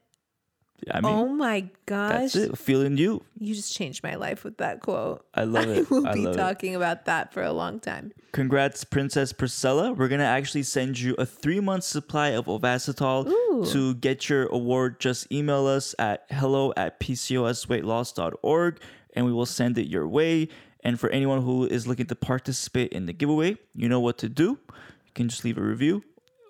I 0.90 1.00
mean, 1.02 1.12
oh 1.12 1.26
my 1.28 1.68
gosh. 1.84 2.32
that's 2.32 2.36
it. 2.36 2.56
Feeling 2.56 2.96
you. 2.96 3.22
You 3.38 3.54
just 3.54 3.74
changed 3.74 4.02
my 4.02 4.14
life 4.14 4.44
with 4.44 4.56
that 4.58 4.80
quote. 4.80 5.26
I 5.34 5.42
love 5.44 5.68
it. 5.76 5.86
I 5.90 5.94
will 5.94 6.06
I 6.06 6.14
be 6.14 6.20
love 6.20 6.34
it. 6.34 6.38
talking 6.38 6.74
about 6.76 7.04
that 7.06 7.34
for 7.34 7.42
a 7.42 7.52
long 7.52 7.80
time. 7.80 8.12
Congrats, 8.32 8.84
Princess 8.84 9.32
Priscilla. 9.32 9.92
We're 9.92 10.08
gonna 10.08 10.22
actually 10.24 10.62
send 10.62 10.98
you 11.00 11.14
a 11.18 11.26
three 11.26 11.58
month 11.60 11.82
supply 11.84 12.28
of 12.28 12.46
Ovasitol 12.46 13.26
Ooh. 13.28 13.66
to 13.72 13.94
get 13.96 14.28
your 14.28 14.46
award. 14.46 15.00
Just 15.00 15.30
email 15.32 15.66
us 15.66 15.94
at 15.98 16.24
hello 16.30 16.72
at 16.76 17.00
pcosweightloss.org 17.00 18.80
and 19.14 19.26
we 19.26 19.32
will 19.32 19.46
send 19.46 19.76
it 19.78 19.88
your 19.88 20.06
way. 20.06 20.48
And 20.82 20.98
for 20.98 21.10
anyone 21.10 21.42
who 21.42 21.66
is 21.66 21.86
looking 21.86 22.06
to 22.06 22.14
participate 22.14 22.92
in 22.92 23.06
the 23.06 23.12
giveaway, 23.12 23.56
you 23.74 23.88
know 23.88 24.00
what 24.00 24.18
to 24.18 24.28
do. 24.28 24.58
You 24.68 25.12
can 25.14 25.28
just 25.28 25.44
leave 25.44 25.58
a 25.58 25.62
review, 25.62 26.02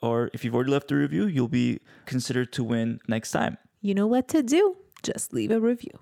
or 0.02 0.30
if 0.32 0.44
you've 0.44 0.54
already 0.54 0.70
left 0.70 0.92
a 0.92 0.96
review, 0.96 1.26
you'll 1.26 1.48
be 1.48 1.80
considered 2.06 2.52
to 2.52 2.64
win 2.64 3.00
next 3.08 3.32
time. 3.32 3.58
You 3.80 3.94
know 3.94 4.06
what 4.06 4.28
to 4.28 4.42
do. 4.42 4.76
Just 5.02 5.32
leave 5.32 5.50
a 5.50 5.60
review. 5.60 5.98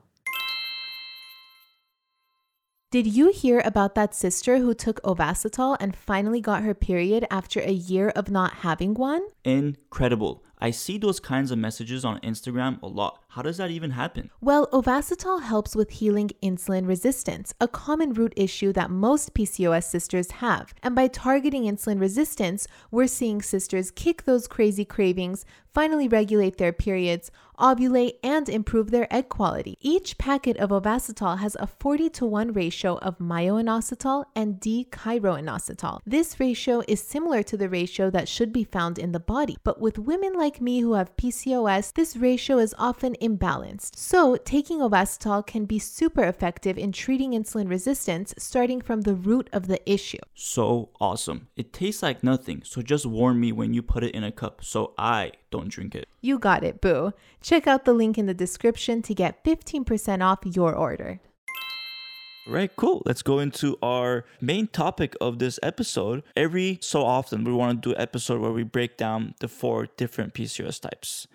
Did 2.91 3.07
you 3.07 3.31
hear 3.31 3.61
about 3.67 3.95
that 3.97 4.15
sister 4.15 4.59
who 4.59 4.73
took 4.73 5.01
Ovasitol 5.03 5.77
and 5.79 5.95
finally 5.95 6.41
got 6.41 6.63
her 6.63 6.73
period 6.73 7.27
after 7.31 7.61
a 7.61 7.71
year 7.71 8.09
of 8.17 8.31
not 8.31 8.55
having 8.55 8.95
one? 8.95 9.27
Incredible. 9.45 10.43
I 10.61 10.71
see 10.73 10.99
those 10.99 11.21
kinds 11.21 11.51
of 11.51 11.59
messages 11.59 12.05
on 12.05 12.21
Instagram 12.21 12.83
a 12.83 12.87
lot. 12.87 13.23
How 13.29 13.43
does 13.43 13.59
that 13.59 13.71
even 13.71 13.93
happen? 13.93 14.31
Well, 14.41 14.67
Ovasitol 14.69 15.43
helps 15.43 15.77
with 15.77 15.91
healing 15.91 16.31
insulin 16.43 16.89
resistance, 16.89 17.55
a 17.61 17.69
common 17.69 18.13
root 18.13 18.33
issue 18.37 18.73
that 18.73 18.91
most 18.91 19.35
PCOS 19.35 19.85
sisters 19.85 20.33
have. 20.33 20.75
And 20.83 20.95
by 20.95 21.07
targeting 21.07 21.65
insulin 21.65 22.01
resistance, 22.01 22.67
we're 22.91 23.07
seeing 23.07 23.41
sisters 23.41 23.93
kick 23.93 24.25
those 24.25 24.49
crazy 24.49 24.85
cravings, 24.85 25.45
finally 25.73 26.09
regulate 26.09 26.57
their 26.57 26.73
periods, 26.73 27.31
ovulate, 27.59 28.15
and 28.23 28.49
improve 28.49 28.91
their 28.91 29.13
egg 29.13 29.29
quality. 29.29 29.77
Each 29.81 30.17
packet 30.19 30.57
of 30.57 30.71
Ovasitol 30.71 31.39
has 31.39 31.57
a 31.61 31.67
40 31.67 32.11
to 32.11 32.27
1 32.27 32.53
ratio 32.53 32.99
of 32.99 33.19
myoinositol 33.19 34.25
and 34.35 34.59
D-chiroinositol. 34.61 36.01
This 36.07 36.41
ratio 36.41 36.83
is 36.89 37.01
similar 37.01 37.43
to 37.43 37.57
the 37.57 37.69
ratio 37.69 38.11
that 38.11 38.29
should 38.29 38.53
be 38.53 38.65
found 38.65 38.99
in 38.99 39.13
the 39.13 39.21
body, 39.21 39.57
but 39.65 39.81
with 39.81 39.99
women 39.99 40.35
like 40.35 40.61
me 40.61 40.81
who 40.81 40.95
have 40.95 41.17
PCOS, 41.17 41.93
this 41.95 42.17
ratio 42.17 42.59
is 42.59 42.75
often 42.79 43.15
imbalanced. 43.21 43.97
So, 43.97 44.37
taking 44.37 44.79
Ovasitol 44.79 45.47
can 45.47 45.65
be 45.65 45.79
super 45.79 46.25
effective 46.25 46.79
in 46.79 46.93
treating 46.93 47.33
insulin 47.33 47.69
resistance 47.69 48.35
starting 48.39 48.81
from 48.81 49.03
the 49.03 49.15
root 49.15 49.49
of 49.53 49.67
the 49.67 49.81
issue. 49.91 50.19
So 50.35 50.91
awesome. 51.01 51.49
It 51.57 51.73
tastes 51.73 52.03
like 52.03 52.23
nothing, 52.23 52.63
so 52.65 52.83
just 52.83 53.07
warn 53.07 53.41
me 53.41 53.53
when 53.53 53.75
you 53.75 53.83
put 53.83 54.05
it 54.05 54.15
in 54.15 54.25
a 54.25 54.33
cup 54.33 54.65
so 54.65 54.95
I 54.97 55.33
don't 55.51 55.69
drink 55.69 55.95
it. 55.95 56.09
You 56.21 56.39
got 56.39 56.65
it, 56.65 56.81
boo. 56.81 57.13
Check 57.41 57.67
out 57.67 57.85
the 57.85 57.93
link 57.93 58.19
in 58.19 58.27
the 58.27 58.35
description 58.35 59.03
to 59.03 59.15
get 59.15 59.45
15% 59.45 60.23
off 60.23 60.41
your 60.45 60.75
order. 60.75 61.21
Right, 62.49 62.75
cool. 62.77 63.03
Let's 63.05 63.23
go 63.23 63.41
into 63.41 63.77
our 63.83 64.25
main 64.41 64.69
topic 64.69 65.15
of 65.21 65.39
this 65.39 65.61
episode. 65.63 66.23
Every 66.35 66.79
so 66.81 67.05
often, 67.05 67.45
we 67.45 67.53
want 67.53 67.83
to 67.83 67.91
do 67.91 67.95
an 67.95 68.01
episode 68.01 68.41
where 68.41 68.53
we 68.53 68.63
break 68.63 68.97
down 68.97 69.35
the 69.41 69.49
four 69.49 69.87
different 69.99 70.33
PCOS 70.33 70.81
types. 70.81 71.27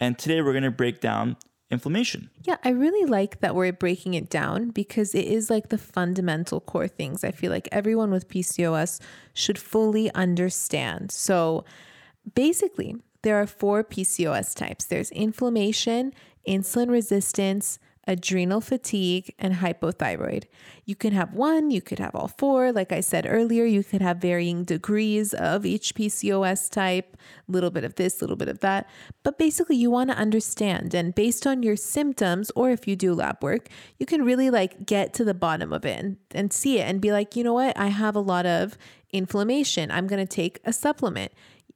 And 0.00 0.18
today 0.18 0.40
we're 0.40 0.52
going 0.52 0.64
to 0.64 0.70
break 0.70 1.00
down 1.00 1.36
inflammation. 1.70 2.30
Yeah, 2.42 2.56
I 2.64 2.70
really 2.70 3.08
like 3.08 3.40
that 3.40 3.54
we're 3.54 3.72
breaking 3.72 4.14
it 4.14 4.30
down 4.30 4.70
because 4.70 5.14
it 5.14 5.26
is 5.26 5.50
like 5.50 5.68
the 5.68 5.78
fundamental 5.78 6.60
core 6.60 6.88
things 6.88 7.22
I 7.22 7.32
feel 7.32 7.50
like 7.50 7.68
everyone 7.70 8.10
with 8.10 8.28
PCOS 8.28 8.98
should 9.34 9.58
fully 9.58 10.12
understand. 10.14 11.12
So 11.12 11.64
basically, 12.34 12.96
there 13.22 13.40
are 13.40 13.46
four 13.46 13.84
PCOS 13.84 14.54
types 14.54 14.84
there's 14.84 15.10
inflammation, 15.10 16.12
insulin 16.46 16.90
resistance, 16.90 17.78
adrenal 18.06 18.60
fatigue, 18.60 19.32
and 19.38 19.54
hypothyroid. 19.54 20.44
You 20.84 20.96
can 20.96 21.12
have 21.12 21.34
one, 21.34 21.70
you 21.70 21.80
could 21.80 22.00
have 22.00 22.14
all 22.16 22.26
four. 22.26 22.72
Like 22.72 22.90
I 22.90 23.00
said 23.00 23.26
earlier, 23.28 23.64
you 23.64 23.84
could 23.84 24.02
have 24.02 24.16
varying 24.16 24.64
degrees 24.64 25.32
of 25.34 25.64
each 25.64 25.94
PCOS 25.94 26.68
type, 26.68 27.16
a 27.48 27.52
little 27.52 27.70
bit 27.70 27.84
of 27.84 27.94
this, 27.94 28.20
a 28.20 28.24
little 28.24 28.36
bit 28.36 28.48
of 28.48 28.58
that. 28.60 28.90
But 29.22 29.38
basically, 29.38 29.76
you 29.76 29.90
want 29.90 30.10
to 30.10 30.16
understand. 30.16 30.94
And 30.94 31.14
based 31.14 31.46
on 31.46 31.62
your 31.62 31.76
symptoms, 31.76 32.50
or 32.56 32.70
if 32.70 32.88
you 32.88 32.96
do 32.96 33.14
lab 33.14 33.42
work, 33.42 33.68
you 33.98 34.06
can 34.06 34.24
really 34.24 34.50
like 34.50 34.84
get 34.84 35.14
to 35.14 35.24
the 35.24 35.34
bottom 35.34 35.72
of 35.72 35.84
it 35.84 36.00
and, 36.00 36.16
and 36.32 36.52
see 36.52 36.80
it 36.80 36.88
and 36.88 37.00
be 37.00 37.12
like, 37.12 37.36
you 37.36 37.44
know 37.44 37.54
what? 37.54 37.78
I 37.78 37.86
have 37.86 38.16
a 38.16 38.20
lot 38.20 38.46
of 38.46 38.76
inflammation. 39.12 39.90
I'm 39.90 40.08
going 40.08 40.24
to 40.26 40.34
take 40.34 40.58
a 40.64 40.72
supplement. 40.72 41.32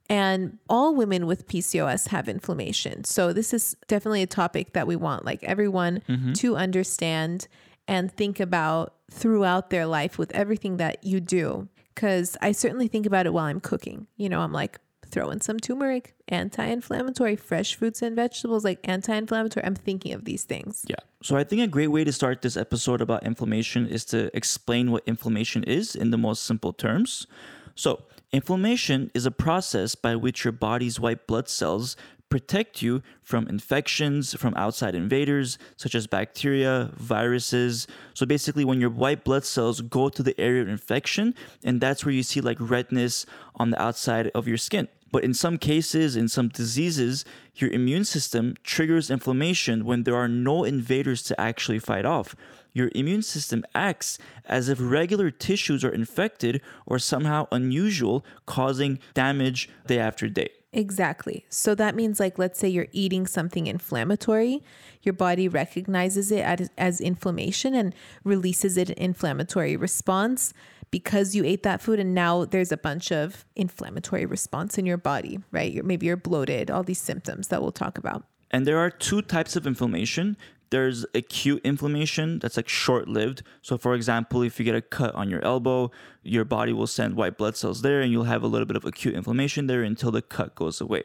And 0.08 0.58
all 0.68 0.94
women 0.94 1.26
with 1.26 1.48
PCOS 1.48 2.08
have 2.08 2.28
inflammation. 2.28 3.04
So 3.04 3.32
this 3.32 3.52
is 3.52 3.76
definitely 3.88 4.22
a 4.22 4.26
topic 4.26 4.72
that 4.74 4.86
we 4.86 4.96
want 4.96 5.24
like 5.24 5.42
everyone 5.42 6.02
mm-hmm. 6.08 6.32
to 6.34 6.56
understand 6.56 7.48
and 7.88 8.12
think 8.12 8.38
about 8.40 8.94
throughout 9.10 9.70
their 9.70 9.86
life 9.86 10.18
with 10.18 10.32
everything 10.32 10.76
that 10.76 11.02
you 11.04 11.20
do. 11.20 11.68
Cause 11.94 12.36
I 12.42 12.52
certainly 12.52 12.88
think 12.88 13.06
about 13.06 13.26
it 13.26 13.32
while 13.32 13.46
I'm 13.46 13.60
cooking. 13.60 14.06
You 14.16 14.28
know, 14.28 14.40
I'm 14.40 14.52
like, 14.52 14.78
throw 15.06 15.30
in 15.30 15.40
some 15.40 15.58
turmeric, 15.58 16.14
anti-inflammatory, 16.28 17.36
fresh 17.36 17.74
fruits 17.74 18.02
and 18.02 18.16
vegetables, 18.16 18.64
like 18.64 18.80
anti-inflammatory. 18.84 19.64
I'm 19.64 19.74
thinking 19.74 20.12
of 20.12 20.24
these 20.24 20.44
things. 20.44 20.84
Yeah. 20.88 20.96
So 21.22 21.36
I 21.36 21.44
think 21.44 21.62
a 21.62 21.66
great 21.66 21.88
way 21.88 22.04
to 22.04 22.12
start 22.12 22.42
this 22.42 22.56
episode 22.56 23.00
about 23.00 23.24
inflammation 23.24 23.86
is 23.86 24.04
to 24.06 24.36
explain 24.36 24.90
what 24.90 25.02
inflammation 25.06 25.64
is 25.64 25.94
in 25.94 26.10
the 26.10 26.18
most 26.18 26.44
simple 26.44 26.72
terms. 26.72 27.26
So, 27.74 28.02
inflammation 28.32 29.10
is 29.14 29.26
a 29.26 29.30
process 29.30 29.94
by 29.94 30.16
which 30.16 30.44
your 30.44 30.52
body's 30.52 31.00
white 31.00 31.26
blood 31.26 31.48
cells 31.48 31.96
protect 32.28 32.82
you 32.82 33.02
from 33.22 33.46
infections 33.48 34.34
from 34.34 34.52
outside 34.56 34.94
invaders 34.94 35.58
such 35.76 35.94
as 35.94 36.06
bacteria, 36.06 36.90
viruses. 36.96 37.86
So 38.14 38.26
basically 38.26 38.64
when 38.64 38.80
your 38.80 38.90
white 38.90 39.24
blood 39.24 39.44
cells 39.44 39.80
go 39.80 40.08
to 40.08 40.22
the 40.22 40.38
area 40.40 40.62
of 40.62 40.68
infection 40.68 41.34
and 41.62 41.80
that's 41.80 42.04
where 42.04 42.14
you 42.14 42.22
see 42.22 42.40
like 42.40 42.58
redness 42.60 43.26
on 43.54 43.70
the 43.70 43.80
outside 43.80 44.30
of 44.34 44.48
your 44.48 44.58
skin. 44.58 44.88
But 45.12 45.22
in 45.22 45.34
some 45.34 45.56
cases, 45.56 46.16
in 46.16 46.28
some 46.28 46.48
diseases, 46.48 47.24
your 47.54 47.70
immune 47.70 48.04
system 48.04 48.56
triggers 48.64 49.10
inflammation 49.10 49.84
when 49.84 50.02
there 50.02 50.16
are 50.16 50.28
no 50.28 50.64
invaders 50.64 51.22
to 51.24 51.40
actually 51.40 51.78
fight 51.78 52.04
off. 52.04 52.34
Your 52.76 52.90
immune 52.94 53.22
system 53.22 53.64
acts 53.74 54.18
as 54.44 54.68
if 54.68 54.76
regular 54.78 55.30
tissues 55.30 55.82
are 55.82 55.88
infected 55.88 56.60
or 56.84 56.98
somehow 56.98 57.46
unusual, 57.50 58.22
causing 58.44 58.98
damage 59.14 59.70
day 59.86 59.98
after 59.98 60.28
day. 60.28 60.50
Exactly. 60.74 61.46
So 61.48 61.74
that 61.74 61.94
means, 61.94 62.20
like, 62.20 62.38
let's 62.38 62.58
say 62.58 62.68
you're 62.68 62.88
eating 62.92 63.26
something 63.26 63.66
inflammatory, 63.66 64.62
your 65.00 65.14
body 65.14 65.48
recognizes 65.48 66.30
it 66.30 66.40
as, 66.40 66.68
as 66.76 67.00
inflammation 67.00 67.72
and 67.72 67.94
releases 68.24 68.76
an 68.76 68.92
inflammatory 68.98 69.74
response 69.74 70.52
because 70.90 71.34
you 71.34 71.46
ate 71.46 71.62
that 71.62 71.80
food. 71.80 71.98
And 71.98 72.14
now 72.14 72.44
there's 72.44 72.72
a 72.72 72.76
bunch 72.76 73.10
of 73.10 73.46
inflammatory 73.56 74.26
response 74.26 74.76
in 74.76 74.84
your 74.84 74.98
body, 74.98 75.38
right? 75.50 75.72
You're, 75.72 75.84
maybe 75.84 76.04
you're 76.04 76.18
bloated, 76.18 76.70
all 76.70 76.82
these 76.82 77.00
symptoms 77.00 77.48
that 77.48 77.62
we'll 77.62 77.72
talk 77.72 77.96
about. 77.96 78.24
And 78.50 78.66
there 78.66 78.78
are 78.78 78.90
two 78.90 79.22
types 79.22 79.56
of 79.56 79.66
inflammation. 79.66 80.36
There's 80.70 81.06
acute 81.14 81.60
inflammation 81.64 82.38
that's 82.38 82.56
like 82.56 82.68
short 82.68 83.08
lived. 83.08 83.42
So, 83.62 83.78
for 83.78 83.94
example, 83.94 84.42
if 84.42 84.58
you 84.58 84.64
get 84.64 84.74
a 84.74 84.82
cut 84.82 85.14
on 85.14 85.30
your 85.30 85.44
elbow, 85.44 85.90
your 86.22 86.44
body 86.44 86.72
will 86.72 86.88
send 86.88 87.14
white 87.14 87.38
blood 87.38 87.56
cells 87.56 87.82
there 87.82 88.00
and 88.00 88.10
you'll 88.10 88.24
have 88.24 88.42
a 88.42 88.48
little 88.48 88.66
bit 88.66 88.76
of 88.76 88.84
acute 88.84 89.14
inflammation 89.14 89.68
there 89.68 89.82
until 89.82 90.10
the 90.10 90.22
cut 90.22 90.54
goes 90.54 90.80
away. 90.80 91.04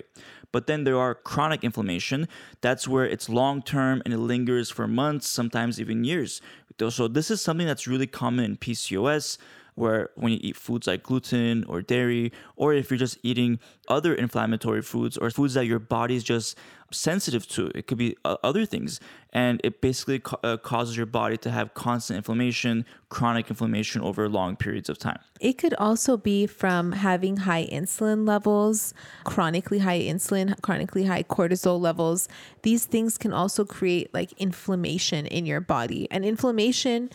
But 0.51 0.67
then 0.67 0.83
there 0.83 0.97
are 0.97 1.13
chronic 1.15 1.63
inflammation. 1.63 2.27
That's 2.61 2.87
where 2.87 3.05
it's 3.05 3.29
long 3.29 3.61
term 3.61 4.01
and 4.03 4.13
it 4.13 4.17
lingers 4.17 4.69
for 4.69 4.87
months, 4.87 5.27
sometimes 5.27 5.79
even 5.79 6.03
years. 6.03 6.41
So, 6.89 7.07
this 7.07 7.29
is 7.29 7.41
something 7.41 7.67
that's 7.67 7.87
really 7.87 8.07
common 8.07 8.43
in 8.43 8.57
PCOS 8.57 9.37
where 9.81 10.11
when 10.15 10.31
you 10.31 10.39
eat 10.41 10.55
foods 10.55 10.85
like 10.85 11.01
gluten 11.01 11.65
or 11.65 11.81
dairy, 11.81 12.31
or 12.55 12.73
if 12.73 12.91
you're 12.91 12.97
just 12.97 13.17
eating 13.23 13.59
other 13.87 14.13
inflammatory 14.13 14.81
foods 14.83 15.17
or 15.17 15.31
foods 15.31 15.55
that 15.55 15.65
your 15.65 15.79
body's 15.79 16.23
just 16.23 16.57
sensitive 16.91 17.47
to, 17.47 17.71
it 17.73 17.87
could 17.87 17.97
be 17.97 18.15
uh, 18.23 18.37
other 18.43 18.65
things. 18.65 18.99
And 19.33 19.59
it 19.63 19.81
basically 19.81 20.19
ca- 20.19 20.37
uh, 20.43 20.57
causes 20.57 20.95
your 20.95 21.07
body 21.07 21.37
to 21.37 21.49
have 21.49 21.73
constant 21.73 22.17
inflammation, 22.17 22.85
chronic 23.09 23.49
inflammation 23.49 24.01
over 24.01 24.29
long 24.29 24.55
periods 24.55 24.87
of 24.87 24.99
time. 24.99 25.19
It 25.39 25.57
could 25.57 25.73
also 25.75 26.15
be 26.15 26.45
from 26.45 26.91
having 26.91 27.37
high 27.37 27.65
insulin 27.71 28.27
levels, 28.27 28.93
chronically 29.23 29.79
high 29.79 30.01
insulin, 30.01 30.61
chronically 30.61 31.05
high 31.05 31.23
cortisol 31.23 31.79
levels. 31.79 32.27
These 32.61 32.85
things 32.85 33.17
can 33.17 33.33
also 33.33 33.65
create 33.65 34.13
like 34.13 34.31
inflammation 34.33 35.25
in 35.25 35.45
your 35.47 35.61
body, 35.61 36.07
and 36.11 36.23
inflammation 36.23 37.09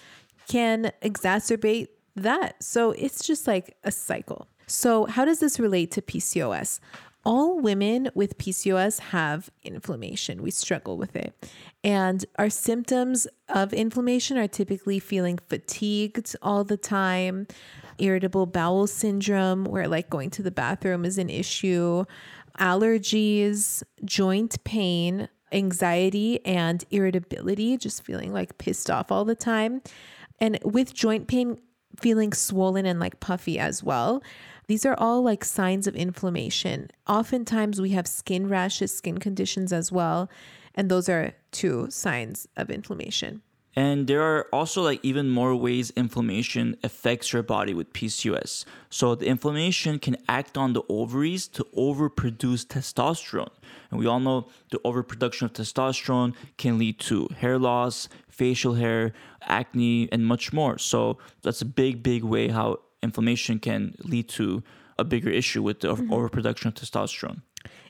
can 0.48 0.92
exacerbate 1.02 1.88
that. 2.16 2.62
So 2.62 2.90
it's 2.92 3.24
just 3.24 3.46
like 3.46 3.76
a 3.84 3.92
cycle. 3.92 4.48
So, 4.66 5.06
how 5.06 5.24
does 5.24 5.38
this 5.38 5.60
relate 5.60 5.92
to 5.92 6.02
PCOS? 6.02 6.80
All 7.24 7.58
women 7.60 8.08
with 8.14 8.38
PCOS 8.38 9.00
have 9.00 9.50
inflammation. 9.62 10.42
We 10.42 10.50
struggle 10.50 10.96
with 10.96 11.16
it. 11.16 11.50
And 11.82 12.24
our 12.36 12.50
symptoms 12.50 13.26
of 13.48 13.72
inflammation 13.72 14.38
are 14.38 14.48
typically 14.48 14.98
feeling 14.98 15.38
fatigued 15.48 16.36
all 16.40 16.64
the 16.64 16.76
time, 16.76 17.46
irritable 17.98 18.46
bowel 18.46 18.86
syndrome, 18.86 19.64
where 19.64 19.88
like 19.88 20.10
going 20.10 20.30
to 20.30 20.42
the 20.42 20.52
bathroom 20.52 21.04
is 21.04 21.18
an 21.18 21.30
issue, 21.30 22.04
allergies, 22.58 23.82
joint 24.04 24.62
pain, 24.64 25.28
anxiety, 25.52 26.44
and 26.44 26.84
irritability, 26.90 27.76
just 27.76 28.04
feeling 28.04 28.32
like 28.32 28.58
pissed 28.58 28.90
off 28.90 29.10
all 29.12 29.24
the 29.24 29.36
time. 29.36 29.82
And 30.40 30.58
with 30.64 30.94
joint 30.94 31.28
pain, 31.28 31.58
feeling 32.00 32.32
swollen 32.32 32.86
and 32.86 33.00
like 33.00 33.20
puffy 33.20 33.58
as 33.58 33.82
well. 33.82 34.22
These 34.68 34.84
are 34.84 34.96
all 34.98 35.22
like 35.22 35.44
signs 35.44 35.86
of 35.86 35.94
inflammation. 35.94 36.90
Oftentimes, 37.06 37.80
we 37.80 37.90
have 37.90 38.06
skin 38.06 38.48
rashes, 38.48 38.96
skin 38.96 39.18
conditions 39.18 39.72
as 39.72 39.92
well. 39.92 40.28
And 40.74 40.90
those 40.90 41.08
are 41.08 41.34
two 41.52 41.86
signs 41.90 42.48
of 42.56 42.70
inflammation. 42.70 43.42
And 43.76 44.06
there 44.06 44.22
are 44.22 44.46
also 44.54 44.82
like 44.82 45.00
even 45.02 45.28
more 45.28 45.54
ways 45.54 45.90
inflammation 45.90 46.76
affects 46.82 47.34
your 47.34 47.42
body 47.42 47.74
with 47.74 47.92
PCOS. 47.92 48.64
So 48.88 49.14
the 49.14 49.26
inflammation 49.26 49.98
can 49.98 50.16
act 50.28 50.56
on 50.56 50.72
the 50.72 50.82
ovaries 50.88 51.46
to 51.48 51.64
overproduce 51.76 52.64
testosterone. 52.64 53.52
And 53.90 54.00
we 54.00 54.06
all 54.06 54.18
know 54.18 54.48
the 54.70 54.80
overproduction 54.82 55.44
of 55.44 55.52
testosterone 55.52 56.34
can 56.56 56.78
lead 56.78 56.98
to 57.00 57.28
hair 57.36 57.58
loss, 57.58 58.08
facial 58.30 58.74
hair, 58.74 59.12
acne, 59.42 60.08
and 60.10 60.26
much 60.26 60.54
more. 60.54 60.78
So 60.78 61.18
that's 61.42 61.60
a 61.60 61.66
big, 61.66 62.02
big 62.02 62.24
way 62.24 62.48
how 62.48 62.80
inflammation 63.02 63.58
can 63.58 63.94
lead 64.02 64.28
to 64.30 64.62
a 64.98 65.04
bigger 65.04 65.28
issue 65.28 65.62
with 65.62 65.80
the 65.80 65.94
mm-hmm. 65.94 66.12
overproduction 66.12 66.68
of 66.68 66.74
testosterone. 66.74 67.42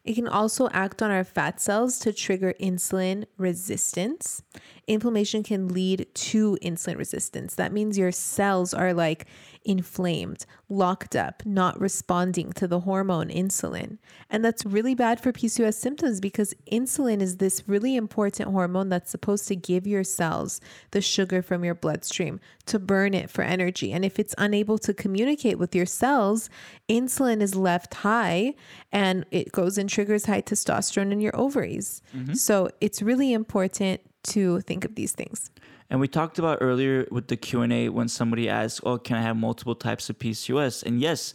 It 0.07 0.15
can 0.15 0.29
also 0.29 0.69
act 0.69 1.03
on 1.03 1.11
our 1.11 1.25
fat 1.25 1.61
cells 1.61 1.99
to 1.99 2.13
trigger 2.13 2.55
insulin 2.61 3.25
resistance. 3.37 4.41
Inflammation 4.87 5.43
can 5.43 5.67
lead 5.67 6.07
to 6.15 6.57
insulin 6.63 6.97
resistance. 6.97 7.57
That 7.57 7.73
means 7.73 7.99
your 7.99 8.13
cells 8.13 8.73
are 8.73 8.95
like 8.95 9.27
inflamed, 9.67 10.47
locked 10.69 11.15
up, 11.15 11.43
not 11.45 11.79
responding 11.81 12.53
to 12.53 12.67
the 12.67 12.81
hormone 12.81 13.29
insulin. 13.29 13.99
And 14.31 14.45
that's 14.45 14.65
really 14.65 14.95
bad 14.95 15.21
for 15.21 15.33
PCOS 15.33 15.75
symptoms 15.75 16.21
because 16.21 16.55
insulin 16.71 17.21
is 17.21 17.37
this 17.37 17.65
really 17.67 17.97
important 17.97 18.51
hormone 18.51 18.89
that's 18.89 19.11
supposed 19.11 19.49
to 19.49 19.57
give 19.57 19.87
your 19.87 20.05
cells 20.05 20.61
the 20.93 21.01
sugar 21.01 21.43
from 21.43 21.65
your 21.65 21.75
bloodstream 21.75 22.41
to 22.67 22.79
burn 22.79 23.13
it 23.13 23.29
for 23.29 23.43
energy. 23.43 23.93
And 23.93 24.05
if 24.05 24.19
it's 24.19 24.35
unable 24.39 24.79
to 24.79 24.95
communicate 24.95 25.59
with 25.59 25.75
your 25.75 25.87
cells, 25.87 26.49
insulin 26.89 27.43
is 27.43 27.55
left 27.55 27.95
high 27.95 28.55
and 28.93 29.27
it 29.31 29.53
goes 29.53 29.77
and 29.79 29.91
triggers 29.91 30.27
high 30.27 30.43
testosterone 30.43 31.13
in 31.13 31.21
your 31.21 31.37
ovaries. 31.37 32.03
Mm-hmm. 32.15 32.35
So 32.35 32.71
it's 32.81 33.03
really 33.03 33.33
important 33.33 34.01
to 34.25 34.61
think 34.63 34.85
of 34.85 34.95
these 34.95 35.13
things. 35.13 35.51
And 35.89 36.01
we 36.01 36.09
talked 36.09 36.39
about 36.39 36.59
earlier 36.61 37.07
with 37.11 37.29
the 37.29 37.37
Q&A 37.37 37.89
when 37.89 38.09
somebody 38.09 38.49
asked, 38.49 38.81
"Oh, 38.85 38.99
can 38.99 39.17
I 39.17 39.23
have 39.23 39.37
multiple 39.37 39.75
types 39.75 40.11
of 40.11 40.19
PCOS?" 40.19 40.83
And 40.83 41.01
yes, 41.01 41.33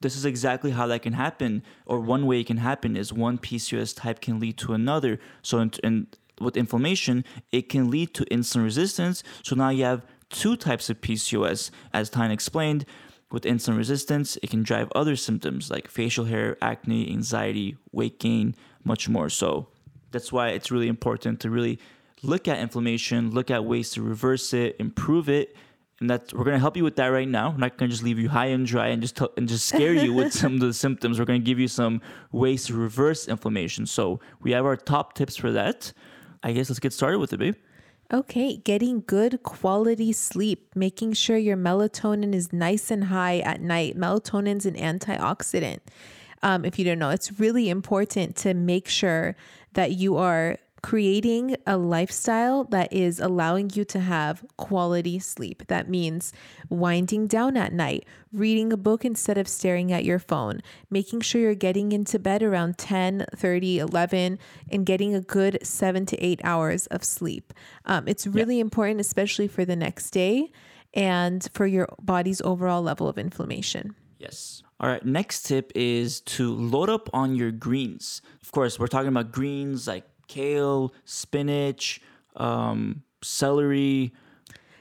this 0.00 0.16
is 0.16 0.24
exactly 0.24 0.72
how 0.72 0.86
that 0.88 1.02
can 1.02 1.14
happen 1.14 1.62
or 1.86 2.00
one 2.00 2.26
way 2.26 2.40
it 2.40 2.46
can 2.46 2.58
happen 2.58 2.96
is 2.96 3.12
one 3.12 3.38
PCOS 3.38 3.96
type 3.96 4.20
can 4.20 4.38
lead 4.38 4.58
to 4.58 4.74
another. 4.74 5.18
So 5.42 5.58
in, 5.60 5.72
in 5.82 6.06
with 6.38 6.56
inflammation, 6.56 7.24
it 7.50 7.68
can 7.70 7.90
lead 7.90 8.12
to 8.14 8.24
insulin 8.26 8.64
resistance. 8.64 9.22
So 9.42 9.56
now 9.56 9.70
you 9.70 9.84
have 9.84 10.04
two 10.28 10.56
types 10.56 10.90
of 10.90 11.00
PCOS 11.00 11.70
as 11.92 12.10
Tyne 12.10 12.30
explained. 12.30 12.84
With 13.32 13.42
insulin 13.42 13.76
resistance, 13.76 14.38
it 14.42 14.50
can 14.50 14.62
drive 14.62 14.92
other 14.94 15.16
symptoms 15.16 15.70
like 15.70 15.88
facial 15.88 16.26
hair, 16.26 16.56
acne, 16.62 17.10
anxiety, 17.10 17.76
weight 17.90 18.20
gain, 18.20 18.54
much 18.84 19.08
more. 19.08 19.28
So 19.28 19.68
that's 20.12 20.32
why 20.32 20.50
it's 20.50 20.70
really 20.70 20.88
important 20.88 21.40
to 21.40 21.50
really 21.50 21.80
look 22.22 22.48
at 22.48 22.58
inflammation, 22.58 23.30
look 23.32 23.50
at 23.50 23.64
ways 23.64 23.90
to 23.90 24.02
reverse 24.02 24.52
it, 24.52 24.76
improve 24.78 25.28
it. 25.28 25.56
And 26.00 26.10
that's 26.10 26.34
we're 26.34 26.44
gonna 26.44 26.58
help 26.58 26.76
you 26.76 26.84
with 26.84 26.96
that 26.96 27.08
right 27.08 27.28
now. 27.28 27.50
We're 27.50 27.58
not 27.58 27.78
gonna 27.78 27.90
just 27.90 28.02
leave 28.02 28.18
you 28.18 28.28
high 28.28 28.46
and 28.46 28.66
dry 28.66 28.88
and 28.88 29.00
just 29.00 29.16
tell, 29.16 29.32
and 29.36 29.48
just 29.48 29.66
scare 29.66 29.94
you 29.94 30.12
with 30.12 30.32
some 30.40 30.54
of 30.54 30.60
the 30.60 30.74
symptoms. 30.74 31.18
We're 31.18 31.24
gonna 31.24 31.38
give 31.38 31.58
you 31.58 31.68
some 31.68 32.02
ways 32.32 32.66
to 32.66 32.74
reverse 32.74 33.28
inflammation. 33.28 33.86
So 33.86 34.20
we 34.42 34.52
have 34.52 34.66
our 34.66 34.76
top 34.76 35.14
tips 35.14 35.36
for 35.36 35.52
that. 35.52 35.92
I 36.42 36.52
guess 36.52 36.68
let's 36.68 36.80
get 36.80 36.92
started 36.92 37.18
with 37.18 37.32
it, 37.32 37.38
babe. 37.38 37.56
Okay, 38.12 38.58
getting 38.58 39.02
good 39.04 39.42
quality 39.42 40.12
sleep, 40.12 40.70
making 40.76 41.14
sure 41.14 41.36
your 41.36 41.56
melatonin 41.56 42.34
is 42.34 42.52
nice 42.52 42.90
and 42.90 43.04
high 43.04 43.40
at 43.40 43.60
night. 43.60 43.96
Melatonin's 43.96 44.64
an 44.64 44.74
antioxidant. 44.74 45.78
Um, 46.42 46.64
if 46.64 46.78
you 46.78 46.84
don't 46.84 47.00
know, 47.00 47.10
it's 47.10 47.40
really 47.40 47.68
important 47.68 48.36
to 48.36 48.54
make 48.54 48.86
sure 48.86 49.34
that 49.72 49.92
you 49.92 50.16
are 50.18 50.58
creating 50.86 51.56
a 51.66 51.76
lifestyle 51.76 52.62
that 52.62 52.92
is 52.92 53.18
allowing 53.18 53.68
you 53.74 53.84
to 53.84 53.98
have 53.98 54.44
quality 54.56 55.18
sleep. 55.18 55.66
That 55.66 55.88
means 55.88 56.32
winding 56.68 57.26
down 57.26 57.56
at 57.56 57.72
night, 57.72 58.06
reading 58.32 58.72
a 58.72 58.76
book 58.76 59.04
instead 59.04 59.36
of 59.36 59.48
staring 59.48 59.92
at 59.92 60.04
your 60.04 60.20
phone, 60.20 60.60
making 60.88 61.22
sure 61.22 61.40
you're 61.40 61.56
getting 61.56 61.90
into 61.90 62.20
bed 62.20 62.40
around 62.40 62.78
10, 62.78 63.26
30, 63.34 63.80
11, 63.80 64.38
and 64.70 64.86
getting 64.86 65.12
a 65.12 65.20
good 65.20 65.58
seven 65.60 66.06
to 66.06 66.16
eight 66.24 66.40
hours 66.44 66.86
of 66.86 67.02
sleep. 67.02 67.52
Um, 67.86 68.06
it's 68.06 68.24
really 68.24 68.60
important, 68.60 69.00
especially 69.00 69.48
for 69.48 69.64
the 69.64 69.74
next 69.74 70.12
day 70.12 70.52
and 70.94 71.48
for 71.52 71.66
your 71.66 71.88
body's 72.00 72.40
overall 72.42 72.80
level 72.80 73.08
of 73.08 73.18
inflammation. 73.18 73.96
Yes. 74.20 74.62
All 74.78 74.88
right, 74.88 75.04
next 75.04 75.46
tip 75.46 75.72
is 75.74 76.20
to 76.20 76.54
load 76.54 76.90
up 76.90 77.10
on 77.12 77.34
your 77.34 77.50
greens. 77.50 78.22
Of 78.40 78.52
course, 78.52 78.78
we're 78.78 78.86
talking 78.86 79.08
about 79.08 79.32
greens 79.32 79.88
like 79.88 80.04
kale, 80.28 80.92
spinach, 81.04 82.00
um, 82.36 83.02
celery. 83.22 84.12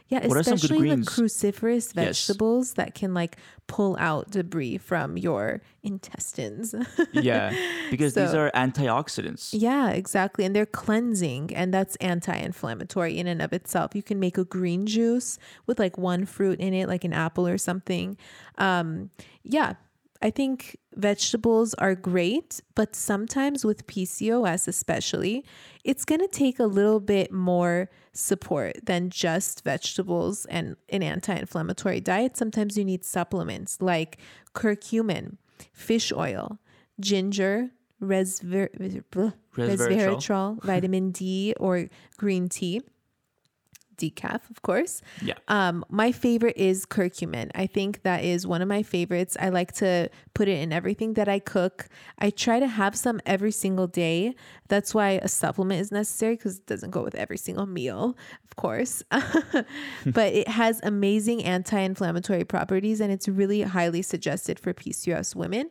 Yeah, 0.07 0.27
What 0.27 0.37
are 0.37 0.43
some 0.43 0.57
good 0.57 0.65
especially 0.65 0.89
the 0.95 1.01
cruciferous 1.01 1.91
Yes. 1.95 2.27
vegetables 2.27 2.73
that 2.73 2.93
can 2.93 3.15
like 3.15 3.37
pull 3.65 3.97
out 3.99 4.29
debris 4.29 4.77
from 4.77 5.17
your 5.17 5.63
intestines. 5.81 6.75
Yeah, 7.11 7.55
because 7.89 8.13
these 8.13 8.35
are 8.35 8.51
antioxidants. 8.51 9.49
yeah, 9.53 9.89
exactly. 9.89 10.45
And 10.45 10.55
they're 10.55 10.67
cleansing 10.67 11.55
and 11.55 11.73
that's 11.73 11.95
anti-inflammatory 11.95 13.17
in 13.17 13.25
and 13.25 13.41
of 13.41 13.51
itself. 13.51 13.95
You 13.95 14.03
can 14.03 14.19
make 14.19 14.37
a 14.37 14.45
green 14.45 14.85
juice 14.85 15.39
with 15.65 15.79
like 15.79 15.97
one 15.97 16.25
fruit 16.27 16.59
in 16.59 16.75
it, 16.75 16.87
like 16.87 17.03
an 17.03 17.13
apple 17.13 17.47
or 17.47 17.57
something. 17.57 18.15
Um, 18.59 19.09
yeah, 19.41 19.73
I 20.21 20.29
think 20.29 20.77
vegetables 20.95 21.73
are 21.75 21.93
great, 21.93 22.61
but 22.73 22.95
sometimes 22.95 23.65
with 23.65 23.85
PCOS, 23.85 24.67
especially, 24.67 25.45
it's 25.83 26.05
going 26.05 26.21
to 26.21 26.27
take 26.27 26.59
a 26.59 26.65
little 26.65 26.99
bit 26.99 27.31
more 27.31 27.89
support 28.13 28.77
than 28.85 29.09
just 29.09 29.63
vegetables 29.63 30.45
and 30.45 30.77
an 30.89 31.03
anti 31.03 31.35
inflammatory 31.35 31.99
diet. 31.99 32.37
Sometimes 32.37 32.77
you 32.77 32.85
need 32.85 33.03
supplements 33.03 33.81
like 33.81 34.17
curcumin, 34.53 35.37
fish 35.73 36.11
oil, 36.11 36.59
ginger, 36.99 37.71
resver- 38.01 38.69
Resveratrol. 38.77 39.37
resveratrol, 39.55 40.63
vitamin 40.63 41.11
D, 41.11 41.53
or 41.59 41.89
green 42.17 42.49
tea. 42.49 42.81
Decaf, 43.97 44.49
of 44.49 44.61
course. 44.61 45.01
Yeah. 45.21 45.35
Um, 45.47 45.85
my 45.89 46.11
favorite 46.11 46.57
is 46.57 46.85
curcumin. 46.85 47.51
I 47.55 47.67
think 47.67 48.03
that 48.03 48.23
is 48.23 48.45
one 48.45 48.61
of 48.61 48.67
my 48.67 48.83
favorites. 48.83 49.37
I 49.39 49.49
like 49.49 49.73
to 49.73 50.09
put 50.33 50.47
it 50.47 50.59
in 50.59 50.71
everything 50.71 51.13
that 51.13 51.27
I 51.27 51.39
cook. 51.39 51.87
I 52.19 52.29
try 52.29 52.59
to 52.59 52.67
have 52.67 52.95
some 52.95 53.19
every 53.25 53.51
single 53.51 53.87
day. 53.87 54.35
That's 54.67 54.93
why 54.93 55.11
a 55.21 55.27
supplement 55.27 55.81
is 55.81 55.91
necessary 55.91 56.35
because 56.35 56.57
it 56.57 56.65
doesn't 56.65 56.91
go 56.91 57.03
with 57.03 57.15
every 57.15 57.37
single 57.37 57.65
meal, 57.65 58.17
of 58.43 58.55
course. 58.55 59.03
but 59.11 60.33
it 60.33 60.47
has 60.47 60.79
amazing 60.83 61.43
anti 61.43 61.79
inflammatory 61.79 62.43
properties 62.43 63.01
and 63.01 63.11
it's 63.11 63.27
really 63.27 63.61
highly 63.61 64.01
suggested 64.01 64.59
for 64.59 64.73
PCOS 64.73 65.35
women. 65.35 65.69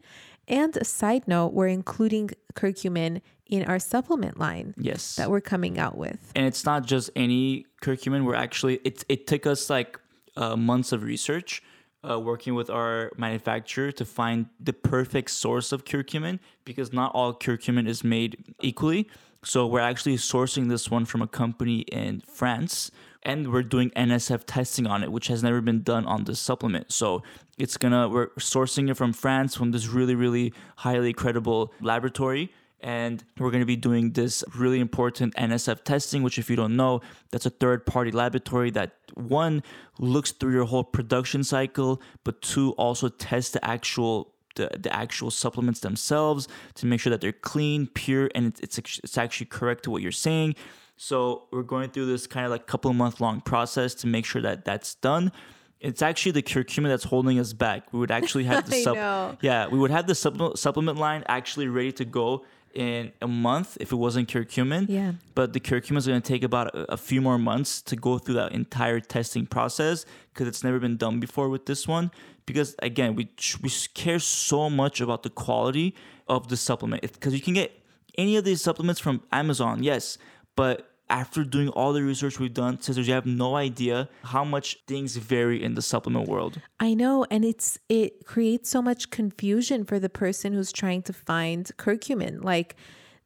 And 0.48 0.76
a 0.76 0.84
side 0.84 1.26
note, 1.26 1.52
we're 1.52 1.68
including 1.68 2.30
curcumin 2.54 3.20
in 3.46 3.64
our 3.64 3.78
supplement 3.78 4.38
line 4.38 4.74
Yes. 4.78 5.16
that 5.16 5.30
we're 5.30 5.40
coming 5.40 5.78
out 5.78 5.96
with. 5.96 6.32
and 6.34 6.46
it's 6.46 6.64
not 6.64 6.86
just 6.86 7.10
any 7.16 7.66
curcumin. 7.82 8.24
We're 8.24 8.34
actually 8.34 8.76
it 8.84 9.04
it 9.08 9.26
took 9.26 9.46
us 9.46 9.68
like 9.70 9.98
uh, 10.36 10.56
months 10.56 10.92
of 10.92 11.02
research, 11.02 11.62
uh, 12.08 12.18
working 12.18 12.54
with 12.54 12.70
our 12.70 13.10
manufacturer 13.16 13.92
to 13.92 14.04
find 14.04 14.46
the 14.58 14.72
perfect 14.72 15.30
source 15.30 15.72
of 15.72 15.84
curcumin 15.84 16.38
because 16.64 16.92
not 16.92 17.12
all 17.14 17.34
curcumin 17.34 17.86
is 17.88 18.02
made 18.02 18.54
equally. 18.62 19.08
So 19.44 19.66
we're 19.66 19.80
actually 19.80 20.16
sourcing 20.16 20.68
this 20.70 20.90
one 20.90 21.04
from 21.04 21.20
a 21.20 21.26
company 21.28 21.80
in 21.92 22.20
France. 22.20 22.90
And 23.24 23.52
we're 23.52 23.62
doing 23.62 23.90
NSF 23.90 24.42
testing 24.46 24.86
on 24.86 25.02
it, 25.02 25.10
which 25.10 25.28
has 25.28 25.42
never 25.42 25.60
been 25.60 25.82
done 25.82 26.04
on 26.04 26.24
this 26.24 26.40
supplement. 26.40 26.92
So 26.92 27.22
it's 27.56 27.76
gonna 27.76 28.08
we're 28.08 28.28
sourcing 28.38 28.90
it 28.90 28.94
from 28.94 29.12
France 29.12 29.54
from 29.54 29.70
this 29.70 29.86
really, 29.86 30.14
really 30.14 30.52
highly 30.76 31.12
credible 31.12 31.72
laboratory 31.80 32.52
and 32.84 33.24
we're 33.38 33.50
going 33.50 33.62
to 33.62 33.66
be 33.66 33.76
doing 33.76 34.12
this 34.12 34.44
really 34.54 34.78
important 34.78 35.34
NSF 35.36 35.84
testing, 35.84 36.22
which, 36.22 36.38
if 36.38 36.50
you 36.50 36.54
don't 36.54 36.76
know, 36.76 37.00
that's 37.30 37.46
a 37.46 37.50
third 37.50 37.86
party 37.86 38.10
laboratory 38.10 38.70
that 38.72 38.92
one 39.14 39.62
looks 39.98 40.32
through 40.32 40.52
your 40.52 40.66
whole 40.66 40.84
production 40.84 41.42
cycle, 41.42 42.02
but 42.24 42.42
two 42.42 42.72
also 42.72 43.08
tests 43.08 43.52
the 43.52 43.64
actual. 43.64 44.30
The, 44.56 44.70
the 44.78 44.94
actual 44.94 45.32
supplements 45.32 45.80
themselves 45.80 46.46
to 46.74 46.86
make 46.86 47.00
sure 47.00 47.10
that 47.10 47.20
they're 47.20 47.32
clean, 47.32 47.88
pure, 47.88 48.30
and 48.36 48.46
it's, 48.46 48.78
it's, 48.78 49.00
it's 49.02 49.18
actually 49.18 49.46
correct 49.46 49.82
to 49.82 49.90
what 49.90 50.00
you're 50.00 50.12
saying. 50.12 50.54
So, 50.96 51.44
we're 51.50 51.62
going 51.62 51.90
through 51.90 52.06
this 52.06 52.26
kind 52.26 52.46
of 52.46 52.52
like 52.52 52.66
couple 52.66 52.90
of 52.90 52.96
month 52.96 53.20
long 53.20 53.40
process 53.40 53.94
to 53.96 54.06
make 54.06 54.24
sure 54.24 54.42
that 54.42 54.64
that's 54.64 54.94
done. 54.96 55.32
It's 55.80 56.00
actually 56.00 56.32
the 56.32 56.42
curcumin 56.42 56.88
that's 56.88 57.04
holding 57.04 57.38
us 57.38 57.52
back. 57.52 57.92
We 57.92 57.98
would 57.98 58.10
actually 58.10 58.44
have 58.44 58.68
the 58.70 58.82
sup- 58.82 59.38
yeah, 59.42 59.66
we 59.66 59.78
would 59.78 59.90
have 59.90 60.06
the 60.06 60.14
supplement 60.14 60.58
supplement 60.58 60.98
line 60.98 61.24
actually 61.28 61.68
ready 61.68 61.92
to 61.92 62.04
go 62.04 62.44
in 62.74 63.12
a 63.22 63.28
month 63.28 63.76
if 63.80 63.92
it 63.92 63.96
wasn't 63.96 64.28
curcumin. 64.28 64.86
Yeah. 64.88 65.12
But 65.34 65.52
the 65.52 65.60
curcumin 65.60 65.98
is 65.98 66.06
going 66.06 66.20
to 66.20 66.28
take 66.28 66.42
about 66.42 66.74
a, 66.74 66.92
a 66.92 66.96
few 66.96 67.20
more 67.20 67.38
months 67.38 67.80
to 67.82 67.96
go 67.96 68.18
through 68.18 68.34
that 68.34 68.52
entire 68.52 69.00
testing 69.00 69.46
process 69.46 70.04
because 70.32 70.48
it's 70.48 70.64
never 70.64 70.78
been 70.78 70.96
done 70.96 71.20
before 71.20 71.48
with 71.48 71.66
this 71.66 71.86
one. 71.88 72.10
Because 72.46 72.74
again, 72.80 73.14
we 73.14 73.30
we 73.62 73.70
care 73.94 74.18
so 74.18 74.68
much 74.68 75.00
about 75.00 75.22
the 75.22 75.30
quality 75.30 75.94
of 76.28 76.48
the 76.48 76.56
supplement 76.56 77.02
because 77.02 77.32
you 77.32 77.40
can 77.40 77.54
get 77.54 77.72
any 78.18 78.36
of 78.36 78.44
these 78.44 78.60
supplements 78.60 79.00
from 79.00 79.22
Amazon, 79.32 79.82
yes, 79.82 80.18
but 80.56 80.90
after 81.10 81.44
doing 81.44 81.68
all 81.68 81.92
the 81.92 82.02
research 82.02 82.40
we've 82.40 82.54
done, 82.54 82.80
sisters, 82.80 83.06
you 83.06 83.14
have 83.14 83.26
no 83.26 83.56
idea 83.56 84.08
how 84.22 84.44
much 84.44 84.78
things 84.86 85.16
vary 85.16 85.62
in 85.62 85.74
the 85.74 85.82
supplement 85.82 86.28
world. 86.28 86.60
I 86.80 86.94
know, 86.94 87.26
and 87.30 87.44
it's 87.44 87.78
it 87.88 88.24
creates 88.26 88.70
so 88.70 88.80
much 88.80 89.10
confusion 89.10 89.84
for 89.84 89.98
the 89.98 90.08
person 90.08 90.52
who's 90.52 90.72
trying 90.72 91.02
to 91.02 91.12
find 91.12 91.70
curcumin. 91.76 92.42
Like 92.42 92.76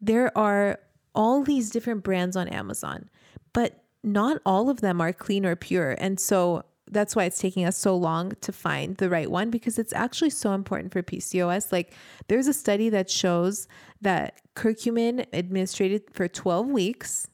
there 0.00 0.36
are 0.36 0.80
all 1.14 1.42
these 1.42 1.70
different 1.70 2.02
brands 2.02 2.36
on 2.36 2.48
Amazon, 2.48 3.08
but 3.52 3.84
not 4.02 4.40
all 4.44 4.70
of 4.70 4.80
them 4.80 5.00
are 5.00 5.12
clean 5.12 5.44
or 5.46 5.56
pure. 5.56 5.96
And 5.98 6.18
so 6.18 6.64
that's 6.90 7.14
why 7.16 7.24
it's 7.24 7.38
taking 7.38 7.64
us 7.64 7.76
so 7.76 7.96
long 7.96 8.32
to 8.40 8.52
find 8.52 8.96
the 8.96 9.08
right 9.08 9.30
one 9.30 9.50
because 9.50 9.78
it's 9.78 9.92
actually 9.92 10.30
so 10.30 10.52
important 10.52 10.92
for 10.92 11.02
PCOS. 11.02 11.72
Like 11.72 11.94
there's 12.28 12.46
a 12.46 12.52
study 12.52 12.88
that 12.90 13.10
shows 13.10 13.68
that 14.00 14.40
curcumin 14.54 15.26
administered 15.32 16.02
for 16.12 16.28
12 16.28 16.68
weeks 16.68 17.28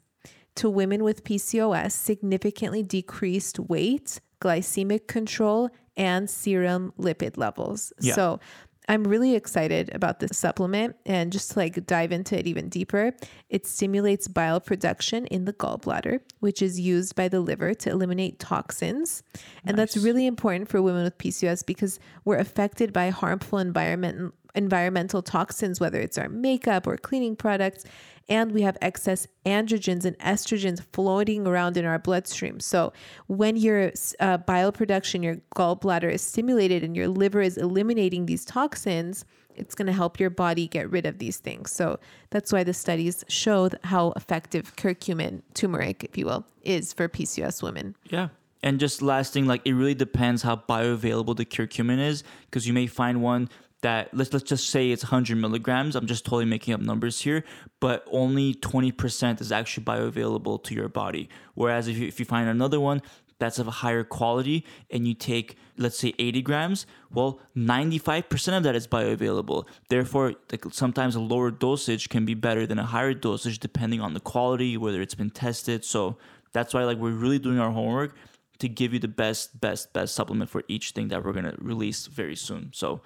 to 0.56 0.70
women 0.70 1.02
with 1.02 1.24
PCOS 1.24 1.92
significantly 1.92 2.82
decreased 2.82 3.58
weight, 3.58 4.20
glycemic 4.40 5.06
control, 5.06 5.70
and 5.96 6.28
serum 6.28 6.92
lipid 6.98 7.36
levels. 7.36 7.92
Yeah. 8.00 8.14
So 8.14 8.40
I'm 8.88 9.04
really 9.04 9.34
excited 9.34 9.94
about 9.94 10.20
this 10.20 10.36
supplement 10.36 10.96
and 11.06 11.32
just 11.32 11.52
to 11.52 11.58
like 11.58 11.86
dive 11.86 12.12
into 12.12 12.38
it 12.38 12.46
even 12.46 12.68
deeper. 12.68 13.12
It 13.48 13.66
stimulates 13.66 14.28
bile 14.28 14.60
production 14.60 15.26
in 15.26 15.46
the 15.46 15.54
gallbladder, 15.54 16.20
which 16.40 16.60
is 16.60 16.78
used 16.78 17.16
by 17.16 17.28
the 17.28 17.40
liver 17.40 17.72
to 17.74 17.90
eliminate 17.90 18.38
toxins. 18.38 19.22
And 19.64 19.78
that's 19.78 19.96
really 19.96 20.26
important 20.26 20.68
for 20.68 20.82
women 20.82 21.04
with 21.04 21.16
PCOS 21.16 21.64
because 21.64 21.98
we're 22.24 22.38
affected 22.38 22.92
by 22.92 23.10
harmful 23.10 23.58
environment 23.58 24.34
environmental 24.54 25.20
toxins, 25.20 25.80
whether 25.80 26.00
it's 26.00 26.16
our 26.16 26.28
makeup 26.28 26.86
or 26.86 26.96
cleaning 26.96 27.34
products, 27.34 27.84
and 28.28 28.52
we 28.52 28.62
have 28.62 28.76
excess 28.80 29.26
androgens 29.44 30.04
and 30.04 30.18
estrogens 30.18 30.82
floating 30.92 31.46
around 31.46 31.76
in 31.76 31.84
our 31.84 31.98
bloodstream. 31.98 32.60
So, 32.60 32.92
when 33.26 33.56
your 33.56 33.92
uh, 34.20 34.38
bile 34.38 34.72
production, 34.72 35.22
your 35.22 35.36
gallbladder 35.56 36.12
is 36.12 36.22
stimulated 36.22 36.82
and 36.82 36.96
your 36.96 37.08
liver 37.08 37.42
is 37.42 37.56
eliminating 37.56 38.26
these 38.26 38.44
toxins, 38.44 39.24
it's 39.56 39.74
going 39.74 39.86
to 39.86 39.92
help 39.92 40.18
your 40.18 40.30
body 40.30 40.66
get 40.66 40.90
rid 40.90 41.06
of 41.06 41.18
these 41.18 41.36
things. 41.38 41.70
So, 41.72 41.98
that's 42.30 42.52
why 42.52 42.64
the 42.64 42.74
studies 42.74 43.24
show 43.28 43.70
how 43.84 44.12
effective 44.16 44.76
curcumin, 44.76 45.42
turmeric, 45.54 46.04
if 46.04 46.16
you 46.16 46.26
will, 46.26 46.46
is 46.62 46.92
for 46.92 47.08
PCOS 47.08 47.62
women. 47.62 47.96
Yeah. 48.04 48.28
And 48.62 48.80
just 48.80 49.02
last 49.02 49.34
thing, 49.34 49.46
like 49.46 49.60
it 49.66 49.74
really 49.74 49.94
depends 49.94 50.40
how 50.40 50.56
bioavailable 50.56 51.36
the 51.36 51.44
curcumin 51.44 52.00
is, 52.00 52.24
because 52.46 52.66
you 52.66 52.72
may 52.72 52.86
find 52.86 53.20
one 53.20 53.50
that 53.84 54.08
let's 54.18 54.32
let's 54.32 54.48
just 54.48 54.70
say 54.70 54.90
it's 54.90 55.04
100 55.04 55.36
milligrams. 55.36 55.94
I'm 55.94 56.06
just 56.06 56.24
totally 56.24 56.46
making 56.46 56.72
up 56.74 56.80
numbers 56.80 57.20
here, 57.20 57.44
but 57.80 58.02
only 58.10 58.54
20% 58.54 59.40
is 59.42 59.52
actually 59.52 59.84
bioavailable 59.84 60.64
to 60.64 60.74
your 60.74 60.88
body. 60.88 61.28
Whereas 61.54 61.86
if 61.86 61.98
you, 61.98 62.08
if 62.08 62.18
you 62.18 62.24
find 62.24 62.48
another 62.48 62.80
one 62.80 63.02
that's 63.38 63.58
of 63.58 63.66
a 63.66 63.76
higher 63.82 64.04
quality 64.04 64.64
and 64.90 65.06
you 65.08 65.12
take 65.12 65.56
let's 65.76 65.98
say 65.98 66.14
80 66.18 66.42
grams, 66.42 66.86
well 67.10 67.40
95% 67.56 68.56
of 68.56 68.62
that 68.62 68.74
is 68.74 68.86
bioavailable. 68.86 69.66
Therefore, 69.90 70.34
like 70.50 70.64
sometimes 70.72 71.14
a 71.14 71.20
lower 71.20 71.50
dosage 71.50 72.08
can 72.08 72.24
be 72.24 72.34
better 72.34 72.66
than 72.66 72.78
a 72.78 72.86
higher 72.86 73.12
dosage 73.12 73.58
depending 73.58 74.00
on 74.00 74.14
the 74.14 74.20
quality, 74.20 74.78
whether 74.78 75.02
it's 75.02 75.14
been 75.14 75.30
tested. 75.30 75.84
So 75.84 76.16
That's 76.54 76.72
why 76.72 76.84
like 76.84 76.98
we're 76.98 77.10
really 77.10 77.38
doing 77.38 77.58
our 77.58 77.72
homework 77.72 78.16
to 78.60 78.68
give 78.68 78.94
you 78.94 79.00
the 79.00 79.08
best, 79.08 79.60
best, 79.60 79.92
best 79.92 80.14
supplement 80.14 80.48
for 80.48 80.62
each 80.68 80.92
thing 80.92 81.08
that 81.08 81.22
we're 81.24 81.32
gonna 81.32 81.56
release 81.58 82.06
very 82.06 82.36
soon. 82.36 82.70
So, 82.72 83.02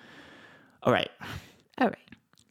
all 0.82 0.92
right, 0.92 1.10
All 1.78 1.88
right. 1.88 1.98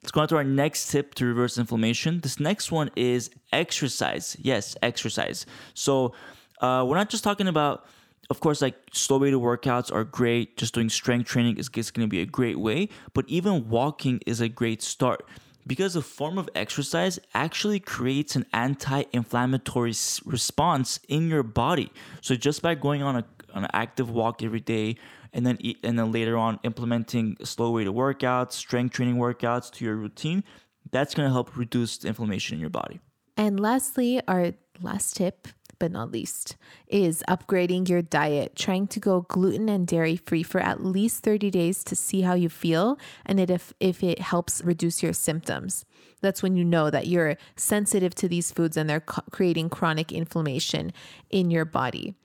let's 0.03 0.11
go 0.11 0.21
on 0.21 0.27
to 0.29 0.35
our 0.37 0.43
next 0.43 0.91
tip 0.91 1.15
to 1.15 1.25
reverse 1.25 1.57
inflammation. 1.57 2.19
This 2.21 2.39
next 2.39 2.71
one 2.71 2.89
is 2.95 3.29
exercise. 3.51 4.35
Yes, 4.39 4.75
exercise. 4.81 5.45
So, 5.73 6.13
uh, 6.61 6.85
we're 6.87 6.95
not 6.97 7.09
just 7.09 7.23
talking 7.23 7.47
about, 7.47 7.85
of 8.29 8.39
course, 8.39 8.61
like 8.61 8.75
slow 8.91 9.19
weighted 9.19 9.39
workouts 9.39 9.93
are 9.93 10.03
great. 10.03 10.57
Just 10.57 10.73
doing 10.73 10.89
strength 10.89 11.27
training 11.27 11.57
is, 11.57 11.69
is 11.75 11.91
going 11.91 12.05
to 12.07 12.09
be 12.09 12.21
a 12.21 12.25
great 12.25 12.59
way, 12.59 12.89
but 13.13 13.25
even 13.27 13.69
walking 13.69 14.19
is 14.25 14.41
a 14.41 14.49
great 14.49 14.81
start 14.81 15.25
because 15.67 15.95
a 15.95 16.01
form 16.01 16.37
of 16.37 16.49
exercise 16.55 17.19
actually 17.33 17.79
creates 17.79 18.35
an 18.35 18.45
anti-inflammatory 18.53 19.91
s- 19.91 20.21
response 20.25 20.99
in 21.09 21.27
your 21.27 21.43
body. 21.43 21.91
So 22.21 22.35
just 22.35 22.61
by 22.61 22.75
going 22.75 23.03
on 23.03 23.17
a 23.17 23.25
on 23.53 23.63
an 23.63 23.69
active 23.73 24.09
walk 24.09 24.43
every 24.43 24.59
day 24.59 24.97
and 25.33 25.45
then 25.45 25.57
and 25.83 25.97
then 25.97 26.11
later 26.11 26.37
on 26.37 26.59
implementing 26.63 27.37
slow 27.43 27.71
weight 27.71 27.87
workouts, 27.87 28.53
strength 28.53 28.93
training 28.93 29.17
workouts 29.17 29.71
to 29.71 29.85
your 29.85 29.95
routine, 29.95 30.43
that's 30.91 31.13
going 31.13 31.27
to 31.27 31.33
help 31.33 31.55
reduce 31.55 31.97
the 31.97 32.07
inflammation 32.07 32.55
in 32.55 32.61
your 32.61 32.69
body. 32.69 32.99
And 33.35 33.59
lastly, 33.59 34.21
our 34.27 34.53
last 34.81 35.15
tip, 35.15 35.47
but 35.79 35.91
not 35.91 36.11
least, 36.11 36.57
is 36.87 37.23
upgrading 37.27 37.87
your 37.87 38.01
diet, 38.01 38.55
trying 38.55 38.87
to 38.87 38.99
go 38.99 39.21
gluten 39.21 39.69
and 39.69 39.85
dairy 39.85 40.15
free 40.15 40.43
for 40.43 40.59
at 40.59 40.83
least 40.83 41.23
30 41.23 41.51
days 41.51 41.83
to 41.83 41.95
see 41.95 42.21
how 42.21 42.33
you 42.33 42.49
feel 42.49 42.97
and 43.25 43.39
if, 43.39 43.73
if 43.79 44.03
it 44.03 44.19
helps 44.19 44.63
reduce 44.63 45.03
your 45.03 45.13
symptoms. 45.13 45.85
That's 46.21 46.41
when 46.41 46.55
you 46.55 46.63
know 46.63 46.89
that 46.89 47.07
you're 47.07 47.37
sensitive 47.55 48.15
to 48.15 48.27
these 48.27 48.51
foods 48.51 48.77
and 48.77 48.89
they're 48.89 49.01
co- 49.01 49.23
creating 49.31 49.69
chronic 49.69 50.11
inflammation 50.11 50.91
in 51.29 51.51
your 51.51 51.65
body. 51.65 52.15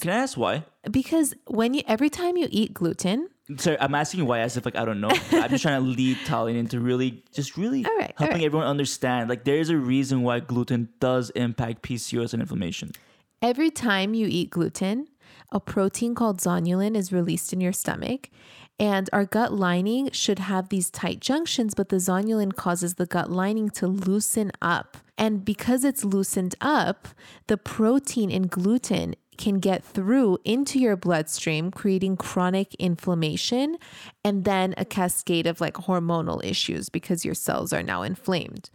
Can 0.00 0.10
I 0.10 0.16
ask 0.16 0.36
why? 0.36 0.64
Because 0.90 1.34
when 1.46 1.74
you 1.74 1.82
every 1.86 2.10
time 2.10 2.36
you 2.36 2.48
eat 2.50 2.74
gluten, 2.74 3.28
Sorry, 3.58 3.76
I'm 3.80 3.94
asking 3.94 4.18
you 4.18 4.26
why 4.26 4.40
as 4.40 4.56
if 4.56 4.64
like 4.64 4.74
I 4.76 4.84
don't 4.84 5.00
know. 5.00 5.10
I'm 5.32 5.50
just 5.50 5.62
trying 5.62 5.80
to 5.80 5.88
lead 5.88 6.16
Tallene 6.26 6.56
into 6.56 6.80
really 6.80 7.22
just 7.32 7.56
really 7.56 7.84
All 7.84 7.96
right, 7.96 8.12
helping 8.18 8.38
right. 8.38 8.44
everyone 8.44 8.66
understand. 8.66 9.28
Like 9.28 9.44
there's 9.44 9.70
a 9.70 9.76
reason 9.76 10.22
why 10.22 10.40
gluten 10.40 10.88
does 10.98 11.30
impact 11.30 11.82
PCOS 11.82 12.32
and 12.32 12.42
inflammation. 12.42 12.92
Every 13.40 13.70
time 13.70 14.14
you 14.14 14.26
eat 14.28 14.50
gluten, 14.50 15.06
a 15.52 15.60
protein 15.60 16.14
called 16.14 16.40
zonulin 16.40 16.96
is 16.96 17.12
released 17.12 17.52
in 17.52 17.60
your 17.60 17.72
stomach. 17.72 18.30
And 18.78 19.08
our 19.12 19.24
gut 19.24 19.54
lining 19.54 20.10
should 20.12 20.38
have 20.38 20.68
these 20.68 20.90
tight 20.90 21.20
junctions, 21.20 21.74
but 21.74 21.88
the 21.88 21.96
zonulin 21.96 22.54
causes 22.54 22.94
the 22.94 23.06
gut 23.06 23.30
lining 23.30 23.70
to 23.70 23.86
loosen 23.86 24.52
up. 24.60 24.98
And 25.16 25.44
because 25.44 25.82
it's 25.82 26.04
loosened 26.04 26.54
up, 26.60 27.08
the 27.46 27.56
protein 27.56 28.30
in 28.30 28.48
gluten 28.48 29.14
can 29.38 29.58
get 29.60 29.84
through 29.84 30.38
into 30.44 30.78
your 30.78 30.96
bloodstream, 30.96 31.70
creating 31.70 32.16
chronic 32.16 32.74
inflammation 32.74 33.76
and 34.24 34.44
then 34.44 34.74
a 34.76 34.84
cascade 34.84 35.46
of 35.46 35.60
like 35.60 35.74
hormonal 35.74 36.44
issues 36.44 36.88
because 36.88 37.24
your 37.24 37.34
cells 37.34 37.72
are 37.72 37.82
now 37.82 38.02
inflamed. 38.02 38.70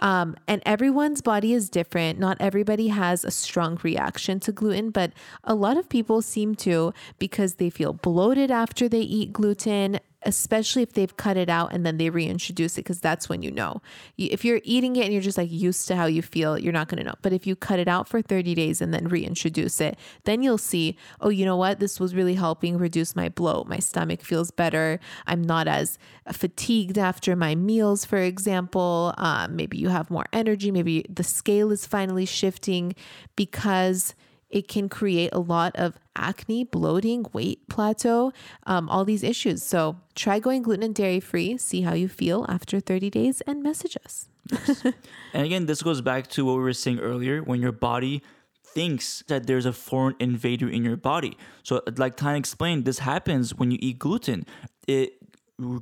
Um, 0.00 0.36
and 0.48 0.62
everyone's 0.66 1.22
body 1.22 1.52
is 1.52 1.70
different. 1.70 2.18
Not 2.18 2.36
everybody 2.40 2.88
has 2.88 3.24
a 3.24 3.30
strong 3.30 3.78
reaction 3.82 4.40
to 4.40 4.52
gluten, 4.52 4.90
but 4.90 5.12
a 5.44 5.54
lot 5.54 5.76
of 5.76 5.88
people 5.88 6.20
seem 6.22 6.54
to 6.56 6.92
because 7.18 7.54
they 7.54 7.70
feel 7.70 7.92
bloated 7.92 8.50
after 8.50 8.88
they 8.88 9.00
eat 9.00 9.32
gluten, 9.32 10.00
especially 10.26 10.82
if 10.82 10.94
they've 10.94 11.16
cut 11.16 11.36
it 11.36 11.48
out 11.48 11.72
and 11.72 11.84
then 11.84 11.98
they 11.98 12.10
reintroduce 12.10 12.74
it, 12.74 12.82
because 12.82 13.00
that's 13.00 13.28
when 13.28 13.42
you 13.42 13.50
know. 13.50 13.80
If 14.18 14.44
you're 14.44 14.60
eating 14.64 14.96
it 14.96 15.04
and 15.04 15.12
you're 15.12 15.22
just 15.22 15.38
like 15.38 15.50
used 15.50 15.86
to 15.88 15.96
how 15.96 16.06
you 16.06 16.22
feel, 16.22 16.58
you're 16.58 16.72
not 16.72 16.88
going 16.88 16.98
to 16.98 17.04
know. 17.04 17.14
But 17.22 17.32
if 17.32 17.46
you 17.46 17.54
cut 17.54 17.78
it 17.78 17.88
out 17.88 18.08
for 18.08 18.20
30 18.20 18.54
days 18.54 18.80
and 18.80 18.92
then 18.92 19.08
reintroduce 19.08 19.80
it, 19.80 19.98
then 20.24 20.42
you'll 20.42 20.58
see, 20.58 20.96
oh, 21.20 21.28
you 21.28 21.44
know 21.44 21.56
what? 21.56 21.78
This 21.78 22.00
was 22.00 22.14
really 22.14 22.34
helping 22.34 22.78
reduce 22.78 23.14
my 23.14 23.28
bloat. 23.28 23.68
My 23.68 23.78
stomach 23.78 24.22
feels 24.22 24.50
better. 24.50 24.98
I'm 25.26 25.42
not 25.42 25.68
as 25.68 25.98
fatigued 26.32 26.98
after 26.98 27.36
my 27.36 27.54
meals, 27.54 28.04
for 28.04 28.18
example. 28.18 29.14
Um, 29.18 29.43
maybe 29.50 29.78
you 29.78 29.88
have 29.88 30.10
more 30.10 30.26
energy. 30.32 30.70
Maybe 30.70 31.04
the 31.08 31.24
scale 31.24 31.70
is 31.70 31.86
finally 31.86 32.26
shifting 32.26 32.94
because 33.36 34.14
it 34.50 34.68
can 34.68 34.88
create 34.88 35.30
a 35.32 35.40
lot 35.40 35.74
of 35.74 35.98
acne, 36.14 36.64
bloating, 36.64 37.26
weight 37.32 37.68
plateau, 37.68 38.32
um, 38.66 38.88
all 38.88 39.04
these 39.04 39.24
issues. 39.24 39.62
So 39.62 39.96
try 40.14 40.38
going 40.38 40.62
gluten 40.62 40.84
and 40.84 40.94
dairy 40.94 41.20
free, 41.20 41.58
see 41.58 41.80
how 41.80 41.94
you 41.94 42.08
feel 42.08 42.46
after 42.48 42.78
30 42.78 43.10
days, 43.10 43.40
and 43.42 43.62
message 43.62 43.96
us. 44.04 44.28
And 45.32 45.44
again, 45.44 45.66
this 45.66 45.82
goes 45.82 46.00
back 46.00 46.28
to 46.28 46.44
what 46.44 46.56
we 46.56 46.62
were 46.62 46.72
saying 46.72 47.00
earlier 47.00 47.42
when 47.42 47.60
your 47.60 47.72
body 47.72 48.22
thinks 48.62 49.24
that 49.26 49.48
there's 49.48 49.66
a 49.66 49.72
foreign 49.72 50.14
invader 50.20 50.68
in 50.68 50.84
your 50.84 50.96
body. 50.96 51.36
So, 51.64 51.82
like 51.96 52.16
Tallene 52.16 52.38
explained, 52.38 52.84
this 52.84 53.00
happens 53.00 53.54
when 53.54 53.72
you 53.72 53.78
eat 53.80 53.98
gluten. 53.98 54.46
It 54.86 55.14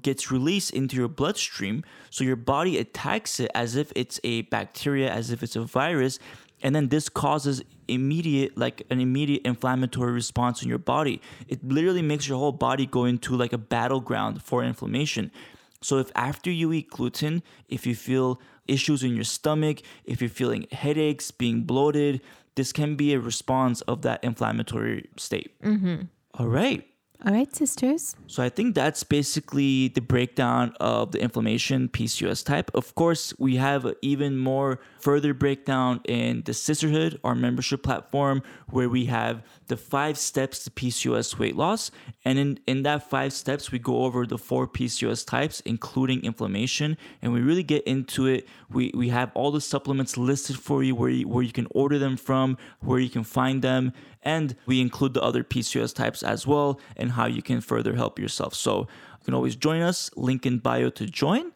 gets 0.02 0.30
released 0.30 0.72
into 0.72 0.96
your 0.96 1.08
bloodstream. 1.08 1.85
So, 2.11 2.24
your 2.24 2.37
body 2.37 2.78
attacks 2.78 3.40
it 3.40 3.50
as 3.54 3.76
if 3.76 3.92
it's 3.96 4.20
a 4.24 4.42
bacteria, 4.42 5.11
as 5.11 5.30
if 5.30 5.42
it's 5.42 5.56
a 5.56 5.62
virus. 5.62 6.18
And 6.62 6.76
then 6.76 6.88
this 6.88 7.08
causes 7.08 7.62
immediate, 7.88 8.56
like 8.56 8.82
an 8.90 9.00
immediate 9.00 9.42
inflammatory 9.44 10.12
response 10.12 10.62
in 10.62 10.68
your 10.68 10.78
body. 10.78 11.20
It 11.48 11.64
literally 11.64 12.02
makes 12.02 12.28
your 12.28 12.38
whole 12.38 12.52
body 12.52 12.87
go 12.87 13.04
into 13.04 13.37
like 13.37 13.52
a 13.52 13.58
battleground 13.58 14.42
for 14.42 14.62
inflammation. 14.62 15.32
So 15.80 15.98
if 15.98 16.12
after 16.14 16.50
you 16.50 16.72
eat 16.72 16.90
gluten, 16.90 17.42
if 17.68 17.87
you 17.87 17.94
feel 17.94 18.40
issues 18.68 19.02
in 19.02 19.14
your 19.14 19.24
stomach, 19.24 19.82
if 20.04 20.20
you're 20.20 20.30
feeling 20.30 20.66
headaches, 20.70 21.32
being 21.32 21.62
bloated, 21.62 22.20
this 22.54 22.72
can 22.72 22.94
be 22.94 23.12
a 23.14 23.18
response 23.20 23.80
of 23.82 24.02
that 24.02 24.22
inflammatory 24.22 25.08
state. 25.16 25.61
Mm-hmm. 25.62 26.04
All 26.35 26.46
right. 26.46 26.87
All 27.24 27.32
right, 27.32 27.54
sisters. 27.54 28.16
So 28.26 28.42
I 28.42 28.48
think 28.48 28.74
that's 28.74 29.04
basically 29.04 29.88
the 29.88 30.00
breakdown 30.00 30.74
of 30.80 31.12
the 31.12 31.20
inflammation 31.20 31.88
PCOS 31.88 32.44
type. 32.44 32.70
Of 32.74 32.96
course, 32.96 33.32
we 33.38 33.56
have 33.56 33.87
even 34.02 34.37
more 34.37 34.80
further 35.03 35.35
breakdown 35.35 36.01
in 36.05 36.43
the 36.43 36.55
Sisterhood, 36.55 37.19
our 37.25 37.35
membership 37.35 37.83
platform, 37.83 38.43
where 38.71 38.88
we 38.88 39.07
have 39.07 39.43
the 39.67 39.77
five 39.77 40.17
steps 40.17 40.62
to 40.65 40.71
PCOS 40.71 41.38
weight 41.38 41.57
loss. 41.57 41.91
And 42.25 42.38
in, 42.38 42.61
in 42.67 42.85
that 42.85 43.11
five 43.11 43.33
steps, 43.33 43.73
we 43.73 43.81
go 43.81 44.05
over 44.05 44.27
the 44.27 44.38
four 44.38 44.69
PCOS 44.69 45.27
types, 45.27 45.61
including 45.61 46.25
inflammation, 46.25 46.97
and 47.21 47.33
we 47.33 47.41
really 47.41 47.65
get 47.65 47.83
into 47.85 48.27
it. 48.27 48.47
We, 48.71 48.93
we 48.95 49.09
have 49.09 49.33
all 49.35 49.51
the 49.51 49.61
supplements 49.61 50.17
listed 50.17 50.57
for 50.57 50.83
you 50.85 50.95
where, 50.95 51.11
you 51.11 51.27
where 51.27 51.43
you 51.43 51.53
can 51.53 51.67
order 51.73 51.99
them 51.99 52.17
from, 52.17 52.57
where 52.81 53.01
you 53.01 53.11
can 53.11 53.25
find 53.25 53.61
them, 53.61 53.93
and 54.23 54.55
we 54.67 54.81
include 54.81 55.15
the 55.15 55.23
other 55.23 55.43
PCOS 55.43 55.95
types 55.95 56.23
as 56.23 56.47
well 56.47 56.79
and 56.97 57.12
how 57.12 57.27
you 57.27 57.43
can 57.43 57.61
further 57.61 57.95
help 57.97 58.19
yourself. 58.19 58.55
So 58.55 58.81
you 58.81 59.25
can 59.25 59.35
always 59.35 59.57
join 59.57 59.83
us, 59.83 60.11
link 60.17 60.47
in 60.47 60.59
bio 60.59 60.91
to 60.91 61.07
join. 61.07 61.53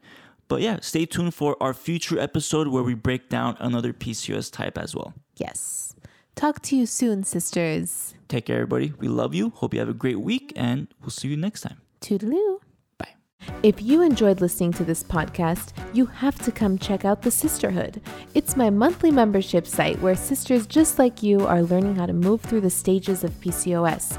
But 0.49 0.63
yeah, 0.63 0.79
stay 0.81 1.07
tuned 1.07 1.35
for 1.35 1.57
our 1.61 1.75
future 1.75 2.19
episode 2.19 2.69
where 2.69 2.83
we 2.83 2.95
break 2.95 3.29
down 3.29 3.57
another 3.59 3.93
PCOS 3.93 4.53
type 4.53 4.79
as 4.79 4.95
well. 4.95 5.15
Yes. 5.37 5.95
Talk 6.37 6.61
to 6.63 6.77
you 6.77 6.87
soon, 6.87 7.25
sisters. 7.25 8.15
Take 8.29 8.47
care, 8.47 8.57
everybody. 8.57 8.93
We 8.99 9.09
love 9.09 9.35
you. 9.35 9.51
Hope 9.51 9.73
you 9.73 9.81
have 9.81 9.89
a 9.89 9.95
great 9.95 10.21
week, 10.21 10.53
and 10.55 10.87
we'll 11.01 11.11
see 11.11 11.29
you 11.29 11.37
next 11.37 11.63
time. 11.63 11.81
Toodaloo. 12.01 12.61
Bye. 12.99 13.15
If 13.63 13.81
you 13.81 14.03
enjoyed 14.03 14.41
listening 14.41 14.73
to 14.75 14.85
this 14.85 15.03
podcast, 15.03 15.73
you 15.95 16.07
have 16.07 16.39
to 16.41 16.53
come 16.53 16.79
check 16.79 17.05
out 17.05 17.23
the 17.23 17.31
Sisterhood. 17.31 18.03
It's 18.35 18.55
my 18.57 18.69
monthly 18.69 19.11
membership 19.11 19.67
site 19.67 19.99
where 20.01 20.15
sisters 20.15 20.67
just 20.67 20.99
like 20.99 21.23
you 21.23 21.47
are 21.47 21.63
learning 21.63 21.97
how 21.97 22.07
to 22.07 22.13
move 22.13 22.43
through 22.43 22.61
the 22.61 22.71
stages 22.71 23.25
of 23.25 23.31
PCOS. 23.41 24.19